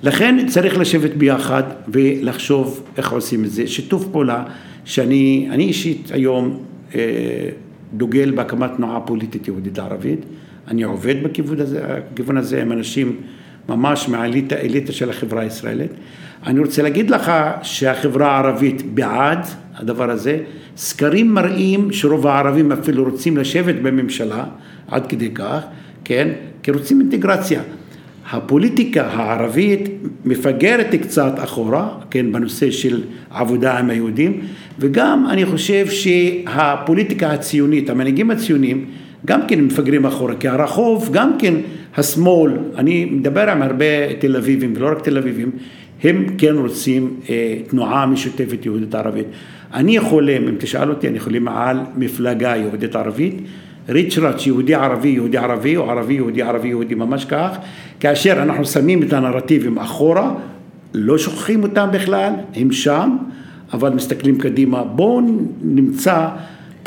לכן 0.04 0.48
צריך 0.48 0.78
לשבת 0.78 1.14
ביחד 1.14 1.64
ולחשוב 1.88 2.84
איך 2.98 3.12
עושים 3.12 3.44
את 3.44 3.52
זה. 3.52 3.68
שיתוף 3.68 4.06
פעולה 4.12 4.44
שאני 4.86 5.48
אישית 5.60 6.12
היום 6.14 6.60
דוגל 7.94 8.32
בהקמת 8.32 8.70
תנועה 8.78 9.00
פוליטית 9.00 9.48
יהודית 9.48 9.80
ערבית. 9.80 10.20
אני 10.68 10.84
עובד 10.84 11.24
בכיוון 11.24 11.60
הזה, 11.60 11.82
בכיוון 12.14 12.38
הזה 12.38 12.62
עם 12.62 12.72
אנשים 12.72 13.16
ממש 13.70 14.10
מהאליטה 14.10 14.92
של 14.92 15.10
החברה 15.10 15.42
הישראלית. 15.42 15.92
אני 16.46 16.60
רוצה 16.60 16.82
להגיד 16.82 17.10
לך 17.10 17.32
שהחברה 17.62 18.32
הערבית 18.32 18.94
בעד 18.94 19.46
הדבר 19.76 20.10
הזה. 20.10 20.40
סקרים 20.78 21.34
מראים 21.34 21.92
שרוב 21.92 22.28
הערבים 22.28 22.72
אפילו 22.72 23.04
רוצים 23.04 23.38
לשבת 23.38 23.76
בממשלה, 23.76 24.44
עד 24.88 25.08
כדי 25.08 25.30
כך, 25.34 25.62
כן? 26.04 26.28
כי 26.64 26.72
רוצים 26.72 27.02
אינטגרציה. 27.02 27.62
הפוליטיקה 28.32 29.08
הערבית 29.08 29.90
מפגרת 30.26 30.96
קצת 30.96 31.34
אחורה, 31.38 31.90
כן, 32.12 32.32
בנושא 32.32 32.72
של 32.72 33.04
עבודה 33.30 33.80
עם 33.80 33.90
היהודים, 33.90 34.42
וגם 34.80 35.28
אני 35.30 35.46
חושב 35.46 35.88
שהפוליטיקה 35.88 37.32
הציונית, 37.32 37.90
המנהיגים 37.90 38.32
הציוניים, 38.32 38.86
גם 39.26 39.42
כן 39.48 39.62
מפגרים 39.62 40.06
אחורה, 40.06 40.36
כי 40.36 40.48
הרחוב, 40.48 41.10
גם 41.14 41.38
כן 41.40 41.54
השמאל, 41.98 42.52
אני 42.78 43.06
מדבר 43.06 43.50
עם 43.50 43.62
הרבה 43.62 44.14
תל 44.20 44.36
אביבים, 44.36 44.74
ולא 44.76 44.88
רק 44.92 45.02
תל 45.04 45.18
אביבים, 45.18 45.52
הם 46.04 46.26
כן 46.38 46.56
רוצים 46.56 47.14
אה, 47.30 47.56
תנועה 47.68 48.06
משותפת 48.06 48.66
יהודית 48.66 48.96
ערבית. 48.96 49.26
אני 49.74 50.00
חולם, 50.00 50.48
אם 50.48 50.56
תשאל 50.58 50.90
אותי, 50.90 51.08
אני 51.08 51.20
חולם 51.20 51.48
על 51.48 51.78
מפלגה 51.96 52.56
יהודית 52.56 52.96
ערבית, 52.96 53.36
ריצ'ראץ' 53.90 54.48
יהודי 54.48 54.76
ערבי 54.76 55.10
יהודי 55.10 55.38
ערבי, 55.38 55.78
או 55.78 55.92
ערבי 55.92 56.14
יהודי 56.14 56.42
ערבי 56.42 56.68
יהודי 56.68 56.96
ממש 56.96 57.26
כך, 57.26 57.58
כאשר 58.00 58.44
אנחנו 58.44 58.66
שמים 58.66 59.04
את 59.04 59.14
הנרטיבים 59.14 59.78
אחורה, 59.78 60.34
לא 60.94 61.18
שוכחים 61.18 61.64
אותם 61.64 61.88
בכלל, 61.92 62.32
הם 62.56 62.72
שם, 62.72 63.18
אבל 63.74 63.90
מסתכלים 63.90 64.38
קדימה. 64.38 64.84
בואו 64.84 65.22
נמצא 65.62 66.28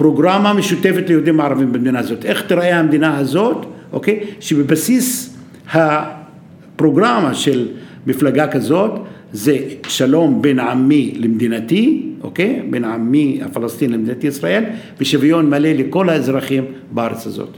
פרוגרמה 0.01 0.55
משותפת 0.55 1.09
ליהודים 1.09 1.41
ערבים 1.41 1.73
במדינה 1.73 1.99
הזאת. 1.99 2.25
איך 2.25 2.43
תראה 2.43 2.79
המדינה 2.79 3.19
הזאת, 3.19 3.67
אוקיי? 3.93 4.21
שבבסיס 4.41 5.37
הפרוגרמה 5.73 7.35
של 7.35 7.69
מפלגה 8.07 8.47
כזאת 8.47 8.91
זה 9.33 9.59
שלום 9.89 10.43
בין 10.43 10.59
עמי 10.59 11.15
למדינתי, 11.17 12.13
אוקיי? 12.23 12.63
בין 12.71 12.85
עמי 12.85 13.41
הפלסטיני 13.45 13.93
למדינת 13.93 14.25
ישראל, 14.25 14.65
ושוויון 15.01 15.51
מלא 15.51 15.69
לכל 15.69 16.09
האזרחים 16.09 16.65
בארץ 16.91 17.27
הזאת. 17.27 17.51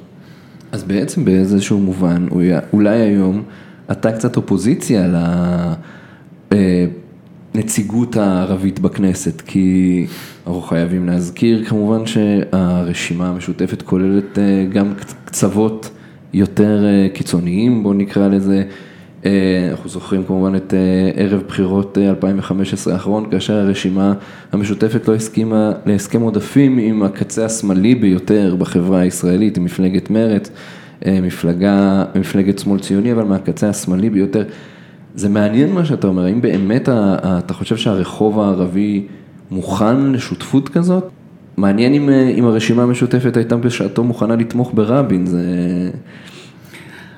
אז 0.72 0.84
בעצם 0.84 1.24
באיזשהו 1.24 1.78
מובן, 1.78 2.26
אולי 2.72 2.98
היום 2.98 3.42
אתה 3.90 4.12
קצת 4.12 4.36
אופוזיציה 4.36 5.08
לנציגות 7.54 8.16
הערבית 8.16 8.80
בכנסת, 8.80 9.40
כי 9.40 10.06
אנחנו 10.46 10.60
חייבים 10.60 11.06
להזכיר 11.06 11.64
כמובן 11.64 12.06
שהרשימה 12.06 13.28
המשותפת 13.28 13.82
כוללת 13.82 14.38
אה, 14.38 14.66
גם 14.72 14.92
קצוות 15.24 15.90
יותר 16.34 16.84
אה, 16.84 17.08
קיצוניים, 17.14 17.82
בואו 17.82 17.94
נקרא 17.94 18.28
לזה. 18.28 18.62
אה, 19.26 19.68
אנחנו 19.70 19.90
זוכרים 19.90 20.24
כמובן 20.24 20.56
את 20.56 20.74
ערב 21.16 21.42
בחירות 21.48 21.98
2015 21.98 22.92
אה, 22.92 22.98
האחרון, 22.98 23.30
כאשר 23.30 23.54
הרשימה 23.54 24.14
המשותפת 24.52 25.08
לא 25.08 25.14
הסכימה 25.14 25.72
להסכם 25.86 26.20
עודפים 26.20 26.78
עם 26.78 27.02
הקצה 27.02 27.44
השמאלי 27.44 27.94
ביותר 27.94 28.56
בחברה 28.58 29.00
הישראלית, 29.00 29.56
עם 29.56 29.64
מפלגת 29.64 30.10
מרצ, 30.10 30.50
מפלגה, 31.06 32.04
מפלגת 32.14 32.58
שמאל 32.58 32.80
ציוני, 32.80 33.12
אבל 33.12 33.24
מהקצה 33.24 33.68
השמאלי 33.68 34.10
ביותר. 34.10 34.44
זה 35.14 35.28
מעניין 35.28 35.72
מה 35.72 35.84
שאתה 35.84 36.06
אומר, 36.06 36.24
האם 36.24 36.40
באמת 36.40 36.88
אתה 36.88 37.54
חושב 37.54 37.76
שהרחוב 37.76 38.40
הערבי 38.40 39.06
מוכן 39.50 40.12
לשותפות 40.12 40.68
כזאת? 40.68 41.04
מעניין 41.56 41.94
אם, 41.94 42.10
אם 42.10 42.44
הרשימה 42.44 42.82
המשותפת 42.82 43.36
הייתה 43.36 43.56
בשעתו 43.56 44.04
מוכנה 44.04 44.36
לתמוך 44.36 44.70
ברבין, 44.74 45.26
זה... 45.26 45.40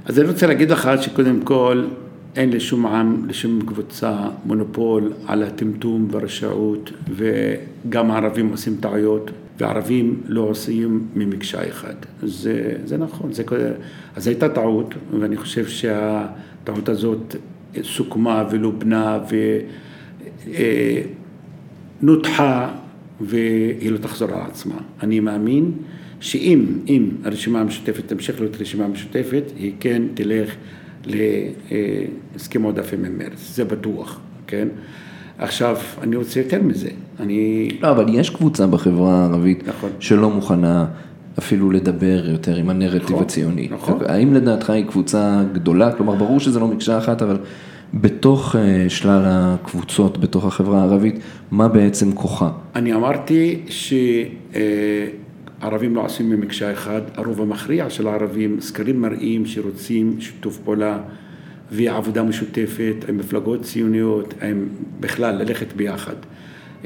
אז 0.05 0.19
אני 0.19 0.29
רוצה 0.29 0.47
להגיד 0.47 0.71
לך 0.71 0.91
שקודם 1.01 1.41
כל 1.41 1.85
אין 2.37 2.51
לשום 2.51 2.87
עם, 2.87 3.29
לשום 3.29 3.61
קבוצה 3.67 4.17
מונופול 4.45 5.13
על 5.27 5.43
הטמטום 5.43 6.09
והרשעות 6.11 6.91
וגם 7.09 8.11
הערבים 8.11 8.49
עושים 8.49 8.77
טעויות 8.81 9.31
וערבים 9.59 10.21
לא 10.27 10.41
עושים 10.41 11.07
ממקשה 11.17 11.69
אחד. 11.69 11.95
זה, 12.23 12.73
זה 12.85 12.97
נכון, 12.97 13.33
זה, 13.33 13.43
אז 14.17 14.27
הייתה 14.27 14.49
טעות 14.49 14.95
ואני 15.21 15.37
חושב 15.37 15.67
שהטעות 15.67 16.89
הזאת 16.89 17.37
סוכמה 17.83 18.45
ולובנה 18.51 19.19
ונותחה 22.03 22.69
והיא 23.21 23.91
לא 23.91 23.99
תחזור 23.99 24.29
על 24.31 24.41
עצמה. 24.41 24.75
אני 25.03 25.21
מאמין 25.21 25.73
שאם 26.21 26.65
אם 26.89 27.09
הרשימה 27.25 27.61
המשותפת 27.61 28.09
תמשיך 28.09 28.41
להיות 28.41 28.61
רשימה 28.61 28.89
משותפת, 28.89 29.43
היא 29.57 29.73
כן 29.81 30.03
תלך 30.15 30.55
להסכם 31.07 32.63
עודפים 32.63 33.05
עם 33.05 33.19
מרץ, 33.19 33.55
זה 33.55 33.65
בטוח, 33.65 34.21
כן? 34.47 34.69
עכשיו, 35.39 35.77
אני 36.03 36.17
רוצה 36.17 36.41
יותר 36.41 36.63
מזה, 36.63 36.91
אני... 37.21 37.69
לא, 37.83 37.91
אבל 37.91 38.15
יש 38.15 38.31
קבוצה 38.31 38.67
בחברה 38.67 39.19
הערבית 39.19 39.69
נכון. 39.69 39.91
שלא 40.01 40.31
מוכנה 40.31 40.87
אפילו 41.39 41.71
לדבר 41.71 42.31
יותר 42.31 42.57
עם 42.57 42.71
הנרטיב 42.71 43.03
נכון, 43.03 43.23
הציוני. 43.23 43.69
נכון. 43.71 43.99
האם 44.07 44.35
לדעתך 44.35 44.71
היא 44.71 44.85
קבוצה 44.85 45.43
גדולה? 45.53 45.93
כלומר, 45.93 46.15
ברור 46.15 46.41
שזה 46.41 46.61
לא 46.61 46.69
מקשה 46.69 46.99
אחת, 46.99 47.23
אבל 47.23 47.37
בתוך 47.95 48.57
אה, 48.57 48.87
שלל 48.89 49.23
הקבוצות, 49.27 50.19
בתוך 50.19 50.45
החברה 50.45 50.81
הערבית, 50.81 51.19
מה 51.51 51.69
בעצם 51.69 52.13
כוחה? 52.13 52.51
אני 52.75 52.95
אמרתי 52.95 53.61
ש... 53.69 53.95
אה, 54.55 54.61
לא 55.95 56.05
עושים 56.05 56.31
ממקשה 56.31 56.73
אחד, 56.73 57.01
הרוב 57.15 57.41
המכריע 57.41 57.91
של 57.91 58.09
הערבים, 58.09 58.61
סקרים 58.61 59.01
מראים 59.01 59.47
שרוצים 59.47 60.17
שיתוף 60.21 60.59
פעולה 60.59 60.99
ועבודה 61.73 62.23
משותפת 62.23 63.05
עם 63.09 63.17
מפלגות 63.17 63.63
ציוניות, 63.63 64.35
עם 64.43 64.69
בכלל 65.01 65.35
ללכת 65.35 65.73
ביחד. 65.73 66.15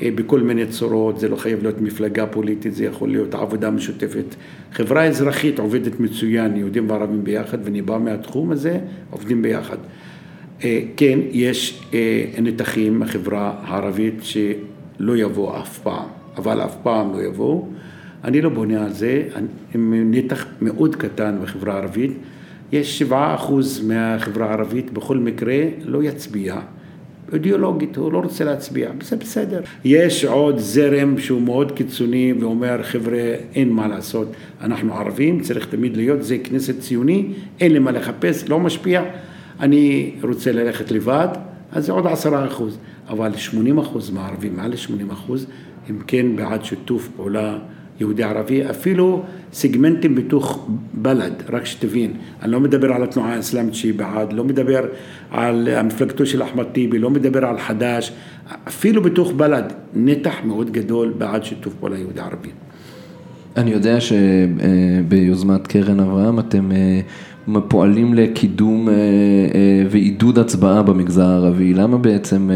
אה, 0.02 0.08
בכל 0.14 0.40
מיני 0.40 0.66
צורות, 0.66 1.20
זה 1.20 1.28
לא 1.28 1.36
חייב 1.36 1.62
להיות 1.62 1.80
מפלגה 1.80 2.26
פוליטית, 2.26 2.74
זה 2.74 2.84
יכול 2.84 3.08
להיות 3.08 3.34
עבודה 3.34 3.70
משותפת. 3.70 4.34
חברה 4.72 5.04
אזרחית 5.04 5.58
עובדת 5.58 6.00
מצוין, 6.00 6.56
יהודים 6.56 6.90
וערבים 6.90 7.24
ביחד, 7.24 7.58
ואני 7.64 7.82
בא 7.82 7.98
מהתחום 7.98 8.52
הזה, 8.52 8.78
עובדים 9.10 9.42
ביחד. 9.42 9.76
אה, 10.64 10.80
כן, 10.96 11.18
יש 11.30 11.82
אה, 11.94 12.24
נתחים 12.42 13.00
בחברה 13.00 13.54
הערבית 13.62 14.14
שלא 14.22 15.16
יבואו 15.16 15.60
אף 15.60 15.78
פעם, 15.78 16.06
אבל 16.36 16.60
אף 16.60 16.76
פעם 16.82 17.12
לא 17.12 17.22
יבואו. 17.22 17.68
אני 18.24 18.40
לא 18.40 18.48
בונה 18.48 18.84
על 18.84 18.92
זה, 18.92 19.22
עם 19.74 20.04
נתח 20.10 20.46
מאוד 20.60 20.96
קטן 20.96 21.38
בחברה 21.42 21.74
הערבית, 21.74 22.12
יש 22.72 22.98
שבעה 22.98 23.34
אחוז 23.34 23.86
מהחברה 23.86 24.50
הערבית 24.50 24.92
בכל 24.92 25.16
מקרה 25.16 25.56
לא 25.84 26.02
יצביע. 26.02 26.60
אידיאולוגית, 27.32 27.96
הוא 27.96 28.12
לא 28.12 28.18
רוצה 28.18 28.44
להצביע, 28.44 28.90
זה 29.02 29.16
בסדר. 29.16 29.60
יש 29.84 30.24
עוד 30.24 30.58
זרם 30.58 31.18
שהוא 31.18 31.42
מאוד 31.42 31.72
קיצוני 31.72 32.32
ואומר, 32.40 32.82
חבר'ה, 32.82 33.34
אין 33.54 33.70
מה 33.70 33.88
לעשות, 33.88 34.32
אנחנו 34.60 34.94
ערבים, 34.94 35.40
צריך 35.40 35.66
תמיד 35.66 35.96
להיות, 35.96 36.22
זה 36.22 36.38
כנסת 36.44 36.80
ציוני, 36.80 37.26
אין 37.60 37.72
לי 37.72 37.78
מה 37.78 37.90
לחפש, 37.90 38.48
לא 38.48 38.60
משפיע, 38.60 39.02
אני 39.60 40.14
רוצה 40.22 40.52
ללכת 40.52 40.90
לבד, 40.90 41.28
אז 41.72 41.86
זה 41.86 41.92
עוד 41.92 42.06
עשרה 42.06 42.46
אחוז. 42.46 42.78
אבל 43.08 43.36
80 43.36 43.78
אחוז 43.78 44.10
מהערבים, 44.10 44.56
מעל 44.56 44.76
80 44.76 45.10
אחוז, 45.10 45.46
הם 45.88 45.98
כן 46.06 46.36
בעד 46.36 46.64
שיתוף 46.64 47.08
פעולה 47.16 47.58
יהודי 48.00 48.22
ערבי, 48.22 48.70
אפילו 48.70 49.22
סגמנטים 49.52 50.14
בתוך 50.14 50.68
בל"ד, 50.94 51.32
רק 51.48 51.64
שתבין, 51.64 52.12
אני 52.42 52.52
לא 52.52 52.60
מדבר 52.60 52.92
על 52.92 53.02
התנועה 53.02 53.34
האסלאמית 53.34 53.74
שהיא 53.74 53.94
בעד, 53.94 54.32
לא 54.32 54.44
מדבר 54.44 54.84
על 55.30 55.68
המפלגתו 55.68 56.26
של 56.26 56.42
אחמד 56.42 56.64
טיבי, 56.64 56.98
לא 56.98 57.10
מדבר 57.10 57.44
על 57.44 57.58
חד"ש, 57.58 58.12
אפילו 58.68 59.02
בתוך 59.02 59.32
בל"ד, 59.32 59.72
נתח 59.94 60.34
מאוד 60.44 60.70
גדול 60.70 61.14
בעד 61.18 61.44
שיתוף 61.44 61.74
פעולה 61.74 61.98
יהודי 61.98 62.20
ערבי. 62.20 62.48
אני 63.56 63.70
יודע 63.70 63.98
שביוזמת 64.00 65.66
קרן 65.66 66.00
אברהם 66.00 66.38
אתם 66.38 66.72
אה, 66.72 67.60
פועלים 67.68 68.14
לקידום 68.14 68.88
אה, 68.88 68.94
אה, 68.94 68.98
ועידוד 69.90 70.38
הצבעה 70.38 70.82
במגזר 70.82 71.26
הערבי, 71.26 71.74
למה 71.74 71.98
בעצם, 71.98 72.50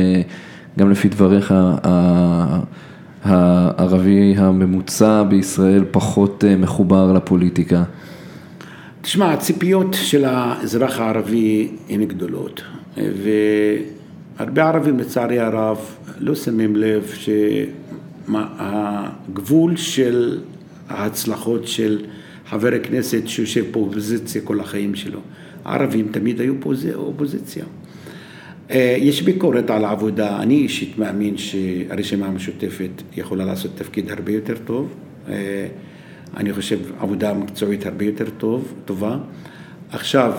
גם 0.79 0.91
לפי 0.91 1.09
דבריך, 1.09 1.55
הערבי 3.23 4.35
הממוצע 4.37 5.23
בישראל 5.23 5.85
פחות 5.91 6.45
אה, 6.45 6.57
מחובר 6.57 7.13
לפוליטיקה? 7.13 7.83
תשמע, 9.03 9.33
הציפיות 9.33 9.95
של 9.95 10.25
האזרח 10.25 10.99
הערבי 11.01 11.71
הן 11.89 12.05
גדולות, 12.05 12.63
והרבה 14.39 14.69
ערבים 14.69 14.99
לצערי 14.99 15.41
הרב 15.41 15.79
לא 16.19 16.35
שמים 16.35 16.77
לב 16.77 17.11
שהגבול 18.29 19.77
של 19.77 20.39
ההצלחות 20.89 21.69
של 21.69 22.05
חבר 22.47 22.75
הכנסת 22.75 23.23
שיושב 23.27 23.65
פה 23.71 23.81
באופוזיציה 23.81 24.43
כל 24.43 24.61
החיים 24.61 24.95
שלו, 24.95 25.21
הערבים 25.65 26.09
תמיד 26.13 26.41
היו 26.41 26.55
אופוזיציה. 26.95 27.65
אה, 28.73 28.97
יש 28.99 29.23
ביקורת 29.23 29.71
על 29.71 29.85
העבודה, 29.85 30.43
אני 30.43 30.55
אישית 30.55 30.99
מאמין 30.99 31.37
שהרשימה 31.37 32.27
המשותפת 32.27 33.03
יכולה 33.17 33.45
לעשות 33.45 33.71
תפקיד 33.77 34.11
הרבה 34.11 34.33
יותר 34.33 34.55
טוב, 34.65 34.95
אני 36.37 36.53
חושב 36.53 36.79
עבודה 37.01 37.35
מקצועית 37.35 37.87
הרבה 37.87 38.05
יותר 38.05 38.31
טוב, 38.31 38.75
טובה. 38.85 39.19
עכשיו, 39.91 40.33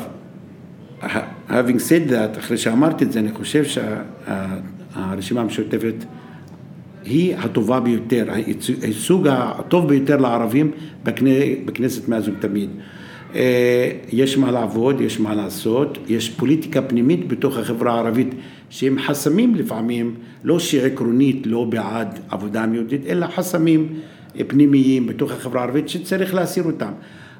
having 1.50 1.80
said 1.89 2.10
that, 2.10 2.39
אחרי 2.39 2.58
שאמרתי 2.58 3.06
את 3.06 3.12
זה, 3.12 3.19
אני 3.19 3.32
חושב 3.32 3.63
שהרשימה 3.65 5.41
המשותפת 5.41 5.96
היא 7.06 7.36
הטובה 7.38 7.80
ביותר, 7.80 8.26
הייצוג 8.82 9.28
הטוב 9.32 9.88
ביותר 9.88 10.17
לערבים 10.17 10.72
בכנסת 11.65 12.08
מאז 12.08 12.28
ומתמיד. 12.28 12.69
אה, 13.36 13.91
יש 14.12 14.38
מה 14.38 14.52
לעבוד, 14.52 15.02
יש 15.02 15.19
מה 15.19 15.36
לעשות, 15.36 15.98
יש 16.08 16.30
פוליטיקה 16.30 16.82
פנימית 16.82 17.28
בתוך 17.28 17.58
החברה 17.58 17.93
הערבית 17.93 18.28
שהם 18.69 19.00
חסמים 19.00 19.56
לפעמים, 19.56 20.15
לא 20.43 20.60
שעקרונית 20.60 21.48
לא 21.48 21.63
בעד 21.63 22.19
עבודה 22.30 22.65
מיעוטית, 22.65 23.02
אלא 23.08 23.28
חסמים 23.28 23.88
פנימיים 24.48 25.08
בתוך 25.08 25.32
החברה 25.32 25.62
הערבית 25.62 25.89
שצריך 25.89 26.34
להסיר 26.34 26.63
אותם. 26.63 26.91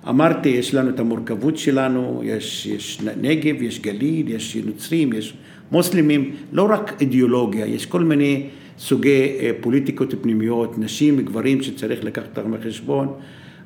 אמרתי, 0.10 0.50
יש 0.50 0.74
לנו 0.74 0.90
את 0.90 1.00
המורכבות 1.00 1.58
שלנו, 1.58 2.22
יש, 2.26 2.66
יש 2.66 3.02
נגב, 3.22 3.62
יש 3.62 3.82
גליל, 3.82 4.30
יש 4.30 4.58
נוצרים, 4.66 5.14
יש 5.14 5.34
מוסלמים, 5.72 6.32
לא 6.52 6.68
רק 6.70 7.02
אידיאולוגיה, 7.02 7.66
יש 7.66 7.86
כל 7.86 8.04
מיני 8.04 8.48
סוגי 8.80 9.38
אה, 9.40 9.52
פוליטיקות 9.62 10.14
פנימיות, 10.22 10.78
נשים, 10.78 11.22
גברים, 11.22 11.62
שצריך 11.62 12.04
לקחת 12.04 12.38
אותם 12.38 12.52
בחשבון. 12.52 13.08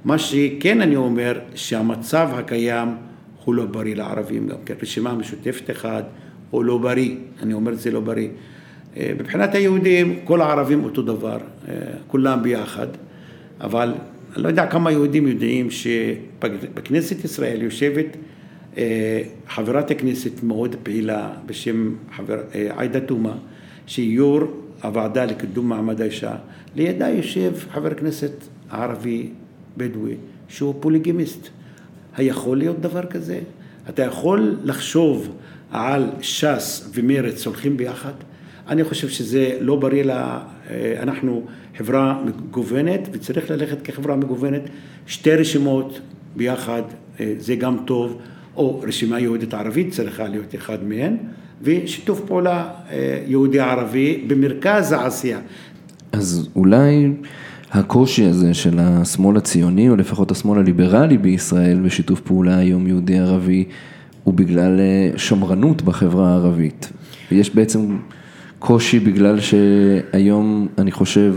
מה 0.07 0.19
שכן 0.19 0.81
אני 0.81 0.95
אומר, 0.95 1.39
שהמצב 1.55 2.29
הקיים 2.33 2.89
הוא 3.45 3.55
לא 3.55 3.65
בריא 3.65 3.95
לערבים 3.95 4.47
גם 4.47 4.57
כן. 4.65 4.73
רשימה 4.81 5.15
משותפת 5.15 5.69
אחד 5.69 6.03
הוא 6.49 6.63
לא 6.63 6.77
בריא, 6.77 7.15
אני 7.43 7.53
אומר 7.53 7.73
את 7.73 7.79
זה 7.79 7.91
לא 7.91 7.99
בריא. 7.99 8.29
אה, 8.97 9.11
מבחינת 9.19 9.55
היהודים, 9.55 10.19
כל 10.23 10.41
הערבים 10.41 10.83
אותו 10.83 11.01
דבר, 11.01 11.37
אה, 11.67 11.73
כולם 12.07 12.43
ביחד, 12.43 12.87
אבל 13.61 13.93
אני 14.35 14.43
לא 14.43 14.47
יודע 14.47 14.67
כמה 14.67 14.91
יהודים 14.91 15.27
יודעים 15.27 15.67
שבכנסת 15.71 17.25
ישראל 17.25 17.61
יושבת 17.61 18.17
חברת 19.47 19.91
הכנסת 19.91 20.43
מאוד 20.43 20.75
פעילה 20.83 21.29
בשם 21.45 21.95
חבר, 22.15 22.39
עאידה 22.77 22.99
תומא, 22.99 23.33
שהיא 23.85 24.15
יו"ר 24.15 24.43
הוועדה 24.83 25.25
לקידום 25.25 25.69
מעמד 25.69 26.01
האישה, 26.01 26.35
לידה 26.75 27.09
יושב 27.09 27.53
חבר 27.71 27.93
כנסת 27.93 28.31
ערבי 28.71 29.29
בדואי 29.77 30.15
שהוא 30.47 30.75
פוליגמיסט. 30.79 31.47
היכול 32.15 32.57
להיות 32.57 32.81
דבר 32.81 33.05
כזה? 33.05 33.39
אתה 33.89 34.03
יכול 34.03 34.57
לחשוב 34.63 35.35
על 35.71 36.09
ש"ס 36.21 36.89
ומרצ 36.93 37.45
הולכים 37.45 37.77
ביחד? 37.77 38.13
אני 38.67 38.83
חושב 38.83 39.09
שזה 39.09 39.57
לא 39.61 39.75
בריא 39.75 40.03
ל... 40.03 40.11
אנחנו 40.99 41.43
חברה 41.77 42.23
מגוונת 42.25 43.09
וצריך 43.11 43.51
ללכת 43.51 43.81
כחברה 43.81 44.15
מגוונת. 44.15 44.61
שתי 45.07 45.35
רשימות 45.35 45.99
ביחד 46.35 46.81
זה 47.37 47.55
גם 47.55 47.77
טוב, 47.85 48.21
או 48.55 48.81
רשימה 48.87 49.19
יהודית 49.19 49.53
ערבית 49.53 49.91
צריכה 49.91 50.27
להיות 50.27 50.55
אחד 50.55 50.83
מהן. 50.83 51.17
ושיתוף 51.61 52.21
פעולה 52.27 52.69
אה, 52.89 53.23
יהודי-ערבי 53.27 54.23
במרכז 54.27 54.91
העשייה. 54.91 55.39
אז 56.11 56.49
אולי 56.55 57.11
הקושי 57.71 58.25
הזה 58.25 58.53
של 58.53 58.79
השמאל 58.79 59.37
הציוני, 59.37 59.89
או 59.89 59.95
לפחות 59.95 60.31
השמאל 60.31 60.59
הליברלי 60.59 61.17
בישראל, 61.17 61.79
בשיתוף 61.79 62.19
פעולה 62.19 62.57
היום 62.57 62.87
יהודי-ערבי, 62.87 63.63
הוא 64.23 64.33
בגלל 64.33 64.79
אה, 64.79 65.17
שמרנות 65.17 65.81
בחברה 65.81 66.29
הערבית. 66.29 66.91
ויש 67.31 67.55
בעצם 67.55 67.97
קושי 68.59 68.99
בגלל 68.99 69.39
שהיום, 69.39 70.67
אני 70.77 70.91
חושב, 70.91 71.35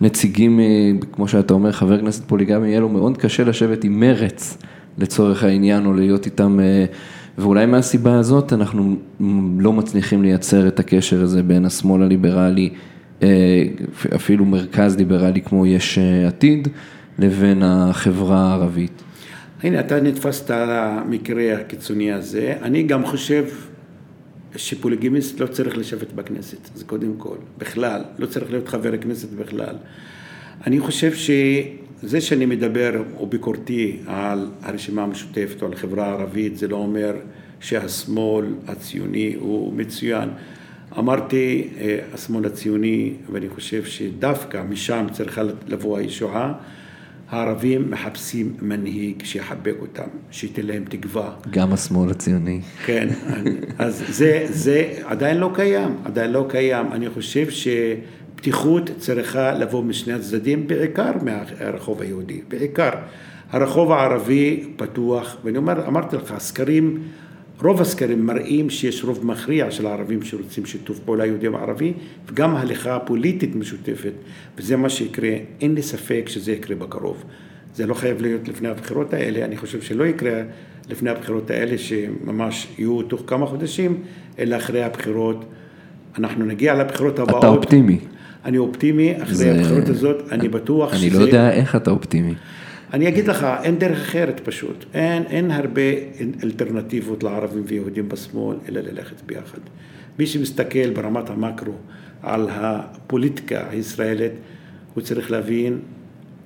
נציגים, 0.00 0.60
אה, 0.60 0.90
כמו 1.12 1.28
שאתה 1.28 1.54
אומר, 1.54 1.72
חבר 1.72 2.00
כנסת 2.00 2.24
פוליגמי, 2.24 2.68
יהיה 2.68 2.80
לו 2.80 2.88
מאוד 2.88 3.16
קשה 3.16 3.44
לשבת 3.44 3.84
עם 3.84 4.00
מרץ 4.00 4.58
לצורך 4.98 5.44
העניין, 5.44 5.86
או 5.86 5.92
להיות 5.92 6.26
איתם 6.26 6.58
ואולי 7.38 7.66
מהסיבה 7.66 8.18
הזאת 8.18 8.52
אנחנו 8.52 8.96
לא 9.58 9.72
מצליחים 9.72 10.22
לייצר 10.22 10.68
את 10.68 10.80
הקשר 10.80 11.22
הזה 11.22 11.42
בין 11.42 11.64
השמאל 11.64 12.02
הליברלי, 12.02 12.68
אה, 12.72 12.78
אפילו 14.14 14.44
מרכז 14.44 14.96
ליברלי 14.96 15.40
כמו 15.40 15.66
יש 15.66 15.98
אה, 15.98 16.26
עתיד, 16.26 16.68
לבין 17.18 17.62
החברה 17.62 18.38
הערבית. 18.38 19.02
הנה, 19.62 19.80
אתה 19.80 20.00
נתפסת 20.00 20.50
על 20.50 20.70
המקרה 20.70 21.54
הקיצוני 21.54 22.12
הזה. 22.12 22.54
אני 22.62 22.82
גם 22.82 23.06
חושב 23.06 23.44
שפוליגימיסט 24.56 25.40
לא 25.40 25.46
צריך 25.46 25.78
לשבת 25.78 26.12
בכנסת, 26.12 26.70
זה 26.74 26.84
קודם 26.84 27.14
כל, 27.18 27.36
בכלל, 27.58 28.02
לא 28.18 28.26
צריך 28.26 28.50
להיות 28.50 28.68
חבר 28.68 28.96
כנסת 28.96 29.30
בכלל. 29.30 29.74
אני 30.66 30.80
חושב 30.80 31.12
שזה 31.14 32.20
שאני 32.20 32.46
מדבר 32.46 33.02
או 33.16 33.26
ביקורתי 33.26 33.96
על 34.06 34.50
הרשימה 34.62 35.02
המשותפת 35.02 35.62
או 35.62 35.66
על 35.66 35.72
החברה 35.72 36.06
הערבית, 36.06 36.56
זה 36.56 36.68
לא 36.68 36.76
אומר 36.76 37.14
שהשמאל 37.60 38.46
הציוני 38.66 39.34
הוא 39.38 39.72
מצוין. 39.72 40.28
אמרתי, 40.98 41.68
אה, 41.80 41.98
השמאל 42.14 42.46
הציוני, 42.46 43.12
ואני 43.32 43.48
חושב 43.48 43.84
שדווקא 43.84 44.62
משם 44.68 45.06
צריכה 45.12 45.42
לבוא 45.66 45.98
הישועה, 45.98 46.52
הערבים 47.30 47.90
מחפשים 47.90 48.56
מנהיג 48.62 49.24
שיחבק 49.24 49.74
אותם, 49.80 50.08
שייתן 50.30 50.66
להם 50.66 50.84
תקווה. 50.88 51.30
גם 51.50 51.72
השמאל 51.72 52.10
הציוני. 52.10 52.60
כן, 52.86 53.08
אז 53.78 54.04
זה, 54.08 54.46
זה 54.50 54.92
עדיין 55.04 55.36
לא 55.36 55.50
קיים, 55.54 55.96
עדיין 56.04 56.32
לא 56.32 56.46
קיים. 56.48 56.92
אני 56.92 57.10
חושב 57.10 57.50
ש... 57.50 57.68
פתיחות 58.38 58.90
צריכה 58.98 59.52
לבוא 59.52 59.84
משני 59.84 60.12
הצדדים, 60.12 60.66
בעיקר 60.66 61.12
מהרחוב 61.22 62.02
היהודי, 62.02 62.40
בעיקר. 62.48 62.90
הרחוב 63.50 63.92
הערבי 63.92 64.64
פתוח, 64.76 65.36
ואני 65.44 65.58
אומר, 65.58 65.86
אמרתי 65.86 66.16
לך, 66.16 66.32
הסקרים, 66.32 67.02
רוב 67.62 67.80
הסקרים 67.80 68.26
מראים 68.26 68.70
שיש 68.70 69.04
רוב 69.04 69.26
מכריע 69.26 69.70
של 69.70 69.86
הערבים 69.86 70.22
שרוצים 70.22 70.66
שיתוף 70.66 70.98
פעולה 70.98 71.26
יהודי 71.26 71.48
וערבי, 71.48 71.92
וגם 72.28 72.56
הליכה 72.56 72.98
פוליטית 72.98 73.56
משותפת, 73.56 74.12
וזה 74.58 74.76
מה 74.76 74.88
שיקרה, 74.88 75.30
אין 75.60 75.74
לי 75.74 75.82
ספק 75.82 76.24
שזה 76.26 76.52
יקרה 76.52 76.76
בקרוב. 76.76 77.24
זה 77.74 77.86
לא 77.86 77.94
חייב 77.94 78.22
להיות 78.22 78.48
לפני 78.48 78.68
הבחירות 78.68 79.14
האלה, 79.14 79.44
אני 79.44 79.56
חושב 79.56 79.82
שלא 79.82 80.04
יקרה 80.04 80.42
לפני 80.88 81.10
הבחירות 81.10 81.50
האלה, 81.50 81.78
שממש 81.78 82.68
יהיו 82.78 83.02
תוך 83.02 83.22
כמה 83.26 83.46
חודשים, 83.46 84.02
אלא 84.38 84.56
אחרי 84.56 84.82
הבחירות. 84.82 85.44
אנחנו 86.18 86.44
נגיע 86.44 86.74
לבחירות 86.74 87.18
הבאות. 87.18 87.38
אתה 87.38 87.48
אופטימי. 87.48 87.98
אני 88.44 88.58
אופטימי, 88.58 89.22
אחרי 89.22 89.34
זה... 89.34 89.54
הבחירות 89.54 89.88
הזאת, 89.88 90.32
אני 90.32 90.48
בטוח 90.48 90.92
אני 90.92 90.98
שזה... 90.98 91.08
אני 91.08 91.18
לא 91.18 91.24
יודע 91.24 91.52
איך 91.52 91.76
אתה 91.76 91.90
אופטימי. 91.90 92.34
אני 92.92 93.08
אגיד 93.08 93.28
לך, 93.28 93.46
אין 93.62 93.78
דרך 93.78 93.98
אחרת 93.98 94.40
פשוט. 94.44 94.84
אין, 94.94 95.22
אין 95.22 95.50
הרבה 95.50 95.82
אלטרנטיבות 96.42 97.22
לערבים 97.22 97.62
ויהודים 97.66 98.08
בשמאל, 98.08 98.56
אלא 98.68 98.80
ללכת 98.80 99.22
ביחד. 99.26 99.58
מי 100.18 100.26
שמסתכל 100.26 100.90
ברמת 100.90 101.30
המקרו 101.30 101.74
על 102.22 102.48
הפוליטיקה 102.50 103.64
הישראלית, 103.70 104.32
הוא 104.94 105.02
צריך 105.02 105.30
להבין 105.30 105.78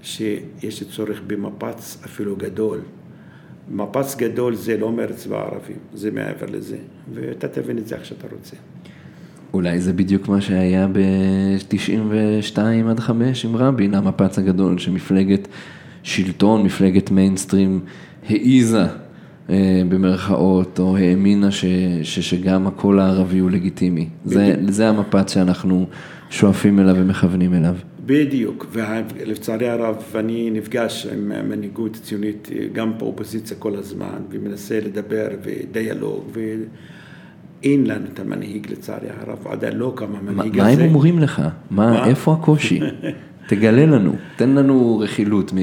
שיש 0.02 0.82
צורך 0.90 1.22
במפץ 1.26 2.02
אפילו 2.04 2.36
גדול. 2.36 2.80
מפץ 3.70 4.16
גדול 4.16 4.54
זה 4.54 4.76
לא 4.76 4.92
מרץ 4.92 5.26
בערבים, 5.26 5.76
זה 5.94 6.10
מעבר 6.10 6.46
לזה, 6.46 6.76
ואתה 7.14 7.48
תבין 7.48 7.78
את 7.78 7.86
זה 7.86 7.94
איך 7.94 8.04
שאתה 8.04 8.26
רוצה. 8.32 8.56
אולי 9.54 9.80
זה 9.80 9.92
בדיוק 9.92 10.28
מה 10.28 10.40
שהיה 10.40 10.86
ב-92 10.92 12.58
עד 12.90 13.00
5 13.00 13.44
עם 13.44 13.56
רבין, 13.56 13.94
המפץ 13.94 14.38
הגדול, 14.38 14.78
שמפלגת 14.78 15.48
שלטון, 16.02 16.62
מפלגת 16.62 17.10
מיינסטרים, 17.10 17.80
העיזה 18.28 18.86
אה, 19.50 19.82
במרכאות, 19.88 20.78
או 20.78 20.96
האמינה 20.96 21.50
ש, 21.50 21.64
ש, 22.02 22.18
שגם 22.18 22.66
הקול 22.66 23.00
הערבי 23.00 23.38
הוא 23.38 23.50
לגיטימי. 23.50 24.08
זה, 24.24 24.54
זה 24.68 24.88
המפץ 24.88 25.34
שאנחנו 25.34 25.86
שואפים 26.30 26.80
אליו 26.80 26.94
ומכוונים 26.98 27.54
אליו. 27.54 27.74
בדיוק, 28.06 28.66
ולצערי 28.72 29.68
הרב, 29.68 29.96
אני 30.14 30.50
נפגש 30.50 31.06
עם 31.06 31.48
מנהיגות 31.48 31.92
ציונית 31.92 32.50
גם 32.72 32.98
באופוזיציה 32.98 33.56
כל 33.56 33.76
הזמן, 33.76 34.18
ומנסה 34.30 34.80
לדבר 34.80 35.28
ודיאלוג. 35.42 36.24
ו... 36.34 36.40
אין 37.62 37.86
לנו 37.86 38.06
את 38.14 38.20
המנהיג 38.20 38.70
לצערי 38.70 39.08
הרב, 39.10 39.46
עדיין 39.46 39.76
לא 39.76 39.92
קם 39.96 40.16
המנהיג 40.16 40.60
הזה. 40.60 40.76
מה 40.76 40.82
הם 40.82 40.94
אומרים 40.94 41.18
לך? 41.18 41.42
מה, 41.70 42.06
איפה 42.06 42.32
הקושי? 42.32 42.80
תגלה 43.46 43.86
לנו, 43.86 44.12
תן 44.36 44.50
לנו 44.50 44.98
רכילות. 44.98 45.52
מ... 45.52 45.58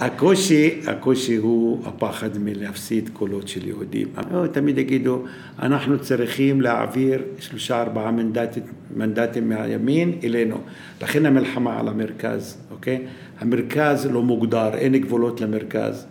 הקושי, 0.00 0.80
הקושי 0.86 1.36
הוא 1.36 1.82
הפחד 1.86 2.38
מלהפסיד 2.38 3.10
קולות 3.12 3.48
של 3.48 3.68
יהודים. 3.68 4.08
תמיד 4.52 4.78
יגידו, 4.78 5.22
אנחנו 5.62 5.98
צריכים 5.98 6.60
להעביר 6.60 7.22
שלושה 7.38 7.82
ארבעה 7.82 8.10
מנדטים, 8.10 8.62
מנדטים 8.96 9.48
מהימין 9.48 10.12
אלינו. 10.24 10.56
לכן 11.02 11.26
המלחמה 11.26 11.80
על 11.80 11.88
המרכז, 11.88 12.58
אוקיי? 12.70 13.02
המרכז 13.40 14.06
לא 14.06 14.22
מוגדר, 14.22 14.74
אין 14.74 14.96
גבולות 14.96 15.40
למרכז. 15.40 16.06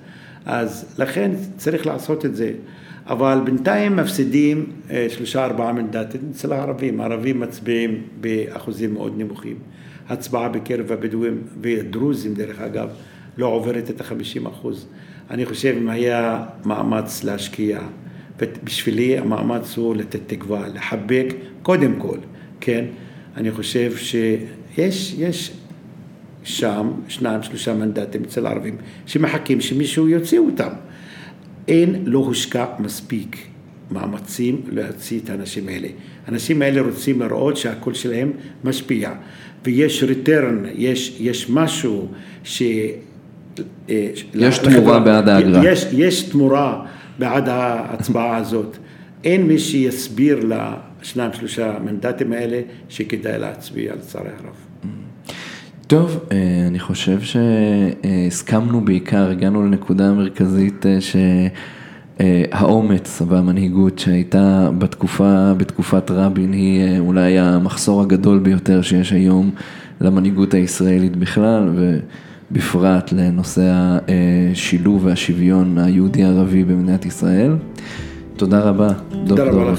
אז 0.45 0.95
לכן 0.97 1.31
צריך 1.57 1.85
לעשות 1.85 2.25
את 2.25 2.35
זה. 2.35 2.51
אבל 3.07 3.39
בינתיים 3.45 3.95
מפסידים 3.95 4.65
אה, 4.91 5.07
שלושה 5.09 5.45
ארבעה 5.45 5.73
מנדטים 5.73 6.21
אצל 6.31 6.53
הערבים, 6.53 7.01
הערבים 7.01 7.39
מצביעים 7.39 8.01
באחוזים 8.21 8.93
מאוד 8.93 9.13
נמוכים. 9.17 9.55
ההצבעה 10.09 10.49
בקרב 10.49 10.91
הבדואים 10.91 11.41
ודרוזים 11.61 12.33
דרך 12.33 12.61
אגב 12.61 12.89
לא 13.37 13.45
עוברת 13.45 13.89
את 13.89 14.01
החמישים 14.01 14.45
אחוז. 14.45 14.87
אני 15.29 15.45
חושב 15.45 15.75
אם 15.77 15.89
היה 15.89 16.45
מאמץ 16.65 17.23
להשקיע, 17.23 17.79
בשבילי 18.63 19.17
המאמץ 19.17 19.77
הוא 19.77 19.95
לתת 19.95 20.19
תקווה, 20.27 20.67
לחבק 20.67 21.25
קודם 21.63 21.99
כל, 21.99 22.17
כן? 22.61 22.85
אני 23.37 23.51
חושב 23.51 23.97
שיש 23.97 25.13
יש 25.17 25.51
שם 26.43 26.91
שניים 27.07 27.43
שלושה 27.43 27.73
מנדטים 27.73 28.23
אצל 28.23 28.45
הערבים 28.45 28.77
שמחכים 29.05 29.61
שמישהו 29.61 30.07
יוציא 30.07 30.39
אותם. 30.39 30.69
אין, 31.67 32.01
לא 32.05 32.19
הושקע 32.19 32.65
מספיק 32.79 33.37
מאמצים 33.91 34.61
להוציא 34.71 35.19
את 35.19 35.29
האנשים 35.29 35.67
האלה. 35.67 35.87
האנשים 36.27 36.61
האלה 36.61 36.81
רוצים 36.81 37.21
לראות 37.21 37.57
שהקול 37.57 37.93
שלהם 37.93 38.31
משפיע, 38.63 39.13
ויש 39.65 40.03
ריטרן, 40.03 40.63
יש, 40.75 41.17
יש 41.19 41.49
משהו 41.49 42.07
ש... 42.43 42.63
אה, 43.89 44.09
יש 44.33 44.57
תמורה 44.57 44.99
בעד 44.99 45.29
האגרה. 45.29 45.71
יש, 45.71 45.85
יש 45.91 46.23
תמורה 46.23 46.85
בעד 47.19 47.49
ההצבעה 47.49 48.37
הזאת. 48.37 48.77
אין 49.23 49.47
מי 49.47 49.59
שיסביר 49.59 50.39
לשניים 51.01 51.33
שלושה 51.33 51.77
מנדטים 51.85 52.33
האלה 52.33 52.61
שכדאי 52.89 53.39
להצביע 53.39 53.93
לצערי 53.95 54.29
הרב. 54.29 54.55
טוב, 55.87 56.25
אה, 56.31 56.37
אני 56.67 56.79
חושב 56.79 57.19
שהסכמנו 57.21 58.85
בעיקר, 58.85 59.29
הגענו 59.29 59.65
לנקודה 59.65 60.07
המרכזית 60.09 60.85
אה, 60.85 61.01
שהאומץ 62.19 63.21
והמנהיגות 63.27 63.99
שהייתה 63.99 64.69
בתקופה, 64.77 65.53
בתקופת 65.57 66.11
רבין 66.11 66.53
היא 66.53 66.99
אולי 66.99 67.39
המחסור 67.39 68.01
הגדול 68.01 68.39
ביותר 68.39 68.81
שיש 68.81 69.11
היום 69.11 69.51
למנהיגות 70.01 70.53
הישראלית 70.53 71.15
בכלל. 71.15 71.69
ו... 71.75 71.99
בפרט 72.51 73.11
לנושא 73.11 73.71
השילוב 74.51 75.05
והשוויון 75.05 75.77
היהודי-ערבי 75.77 76.63
במדינת 76.63 77.05
ישראל. 77.05 77.55
תודה 78.37 78.59
רבה, 78.59 78.89
דוקטור 79.25 79.71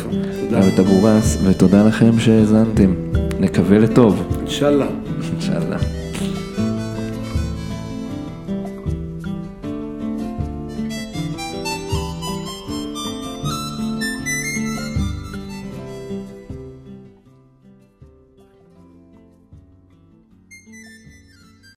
דוד 0.51 0.81
אבורס, 0.81 1.39
ותודה 1.45 1.87
לכם 1.87 2.19
שהאזנתם. 2.19 2.95
נקווה 3.41 3.79
לטוב. 3.79 4.27
אינשאללה. 4.41 4.87
אינשאללה. 5.33 5.96